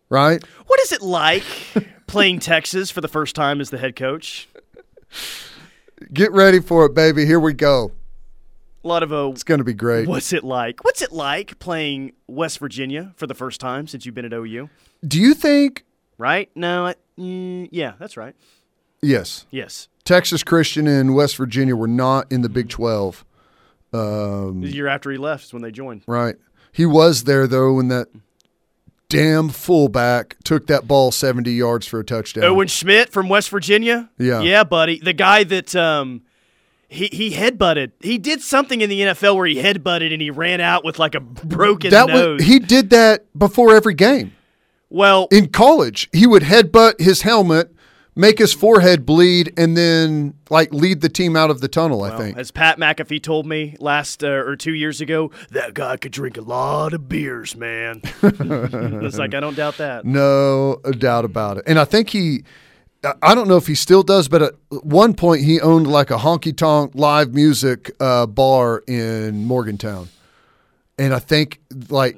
right? 0.10 0.44
What 0.68 0.80
is 0.82 0.92
it 0.92 1.02
like 1.02 1.44
playing 2.06 2.40
Texas 2.40 2.92
for 2.92 3.02
the 3.02 3.08
first 3.08 3.36
time 3.36 3.60
as 3.60 3.72
the 3.72 3.80
head 3.80 3.96
coach? 3.96 4.48
Get 6.14 6.32
ready 6.32 6.60
for 6.60 6.86
it, 6.86 6.94
baby. 6.94 7.26
Here 7.26 7.40
we 7.40 7.54
go. 7.54 7.92
A 8.84 8.88
lot 8.88 9.04
of 9.04 9.12
a 9.12 9.30
It's 9.30 9.44
going 9.44 9.60
to 9.60 9.64
be 9.64 9.74
great. 9.76 10.08
what's 10.08 10.34
it 10.34 10.44
like? 10.44 10.84
What's 10.84 11.02
it 11.02 11.12
like 11.12 11.60
playing 11.60 12.14
West 12.28 12.58
Virginia 12.60 13.14
for 13.16 13.28
the 13.28 13.36
first 13.36 13.60
time 13.62 13.86
since 13.88 14.06
you've 14.06 14.16
been 14.16 14.26
at 14.26 14.34
OU? 14.34 14.70
Do 15.08 15.20
you 15.20 15.34
think? 15.36 15.86
Right? 16.18 16.50
No, 16.56 16.88
I, 16.88 16.96
mm, 17.20 17.70
yeah, 17.72 17.94
that's 18.00 18.18
right. 18.18 18.36
Yes. 19.04 19.46
Yes, 19.52 19.88
Texas 20.04 20.44
Christian 20.44 20.88
and 20.88 21.16
West 21.16 21.36
Virginia 21.38 21.76
were 21.76 21.88
not 21.88 22.32
in 22.32 22.42
the 22.42 22.50
Big 22.50 22.70
12. 22.70 23.24
Um, 23.94 24.62
the 24.62 24.70
year 24.70 24.88
after 24.88 25.12
he 25.12 25.18
left 25.18 25.46
is 25.46 25.54
when 25.54 25.62
they 25.62 25.72
joined. 25.72 26.04
right. 26.08 26.36
He 26.72 26.86
was 26.86 27.26
there, 27.26 27.48
though, 27.48 27.74
when 27.74 27.90
that 27.90 28.08
damn 29.12 29.50
fullback 29.50 30.38
took 30.44 30.68
that 30.68 30.88
ball 30.88 31.12
70 31.12 31.52
yards 31.52 31.86
for 31.88 32.00
a 32.00 32.04
touchdown. 32.04 32.44
Owen 32.44 32.68
Schmidt 32.68 33.10
from 33.12 33.30
West 33.30 33.50
Virginia. 33.50 34.10
Yeah. 34.18 34.42
yeah, 34.42 34.64
buddy. 34.64 35.00
The 35.00 35.14
guy 35.14 35.44
that 35.44 35.76
um, 35.76 36.22
he 36.88 37.08
he 37.12 37.32
headbutted. 37.32 37.92
He 38.02 38.18
did 38.18 38.42
something 38.42 38.82
in 38.82 38.90
the 38.90 39.02
NFL 39.02 39.36
where 39.36 39.46
he 39.48 39.56
headbutted 39.56 40.12
and 40.12 40.22
he 40.22 40.30
ran 40.30 40.60
out 40.62 40.84
with 40.84 41.00
like 41.00 41.16
a 41.16 41.20
broken 41.20 41.92
that 41.92 42.08
nose. 42.08 42.40
was, 42.40 42.48
he 42.48 42.60
did 42.60 42.90
that 42.90 43.26
before 43.38 43.76
every 43.76 43.94
game. 43.94 44.34
well, 44.90 45.28
In 45.32 45.50
college, 45.50 46.10
he 46.12 46.28
would 46.28 46.44
headbutt 46.44 47.00
his 47.00 47.22
helmet, 47.22 47.74
make 48.16 48.40
his 48.40 48.54
forehead 48.54 49.06
bleed, 49.06 49.54
and 49.58 49.76
then 49.78 50.34
like 50.50 50.74
lead 50.74 51.02
the 51.02 51.10
team 51.10 51.36
out 51.36 51.50
of 51.50 51.62
the 51.62 51.68
tunnel, 51.68 52.04
I 52.04 52.18
think. 52.18 52.38
as 52.38 52.52
Pat 52.52 52.78
McAfee 52.78 53.22
told 53.24 53.46
me 53.46 53.76
last 53.80 54.24
uh, 54.24 54.28
or 54.28 54.56
two 54.56 54.74
years 54.74 55.00
ago, 55.02 55.32
that 55.52 55.74
guy 55.74 55.98
could 55.98 56.12
drink 56.12 56.38
a 56.38 56.42
lot 56.42 56.94
of 56.94 57.08
beers, 57.08 57.56
man. 57.56 58.02
it's 58.22 59.18
like 59.18 59.34
I 59.34 59.40
don't 59.40 59.56
doubt 59.56 59.78
that. 59.78 60.06
No 60.06 60.78
doubt 60.98 61.26
about 61.26 61.58
it. 61.58 61.64
And 61.68 61.80
I 61.80 61.86
think 61.86 62.10
he, 62.10 62.44
I- 63.04 63.14
I 63.22 63.36
don't 63.36 63.48
know 63.48 63.58
if 63.58 63.68
he 63.68 63.76
still 63.76 64.04
does, 64.04 64.28
but 64.28 64.42
at 64.42 64.54
one 64.70 65.14
point 65.14 65.44
he 65.44 65.60
owned 65.62 65.88
like 65.88 66.12
a 66.12 66.18
honky 66.18 66.56
tonk 66.56 66.92
live 66.96 67.34
music 67.34 67.92
uh, 68.00 68.26
bar 68.26 68.84
in 68.88 69.46
Morgantown. 69.46 70.10
And 71.00 71.14
I 71.14 71.20
think 71.20 71.60
like 71.90 72.18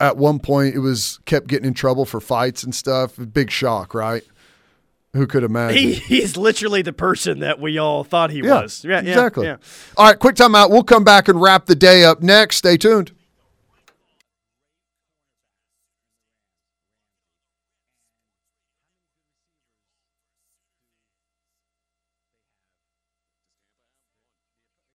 at 0.00 0.16
one 0.16 0.38
point 0.40 0.74
it 0.74 0.80
was 0.80 1.20
kept 1.24 1.46
getting 1.46 1.66
in 1.66 1.74
trouble 1.74 2.04
for 2.04 2.20
fights 2.20 2.64
and 2.64 2.74
stuff. 2.74 3.12
Big 3.32 3.50
shock, 3.50 3.94
right? 3.94 4.22
Who 5.12 5.26
could 5.26 5.42
imagine? 5.42 5.76
He, 5.76 5.94
he's 5.94 6.36
literally 6.36 6.82
the 6.82 6.92
person 6.92 7.40
that 7.40 7.58
we 7.58 7.78
all 7.78 8.04
thought 8.04 8.30
he 8.30 8.42
yeah, 8.42 8.62
was. 8.62 8.84
Yeah, 8.84 9.00
exactly. 9.00 9.46
yeah. 9.46 9.56
All 9.96 10.06
right, 10.06 10.18
quick 10.18 10.36
time 10.36 10.54
out. 10.54 10.70
We'll 10.70 10.84
come 10.84 11.02
back 11.02 11.26
and 11.26 11.40
wrap 11.40 11.66
the 11.66 11.74
day 11.74 12.04
up 12.04 12.22
next. 12.22 12.56
Stay 12.56 12.76
tuned. 12.76 13.12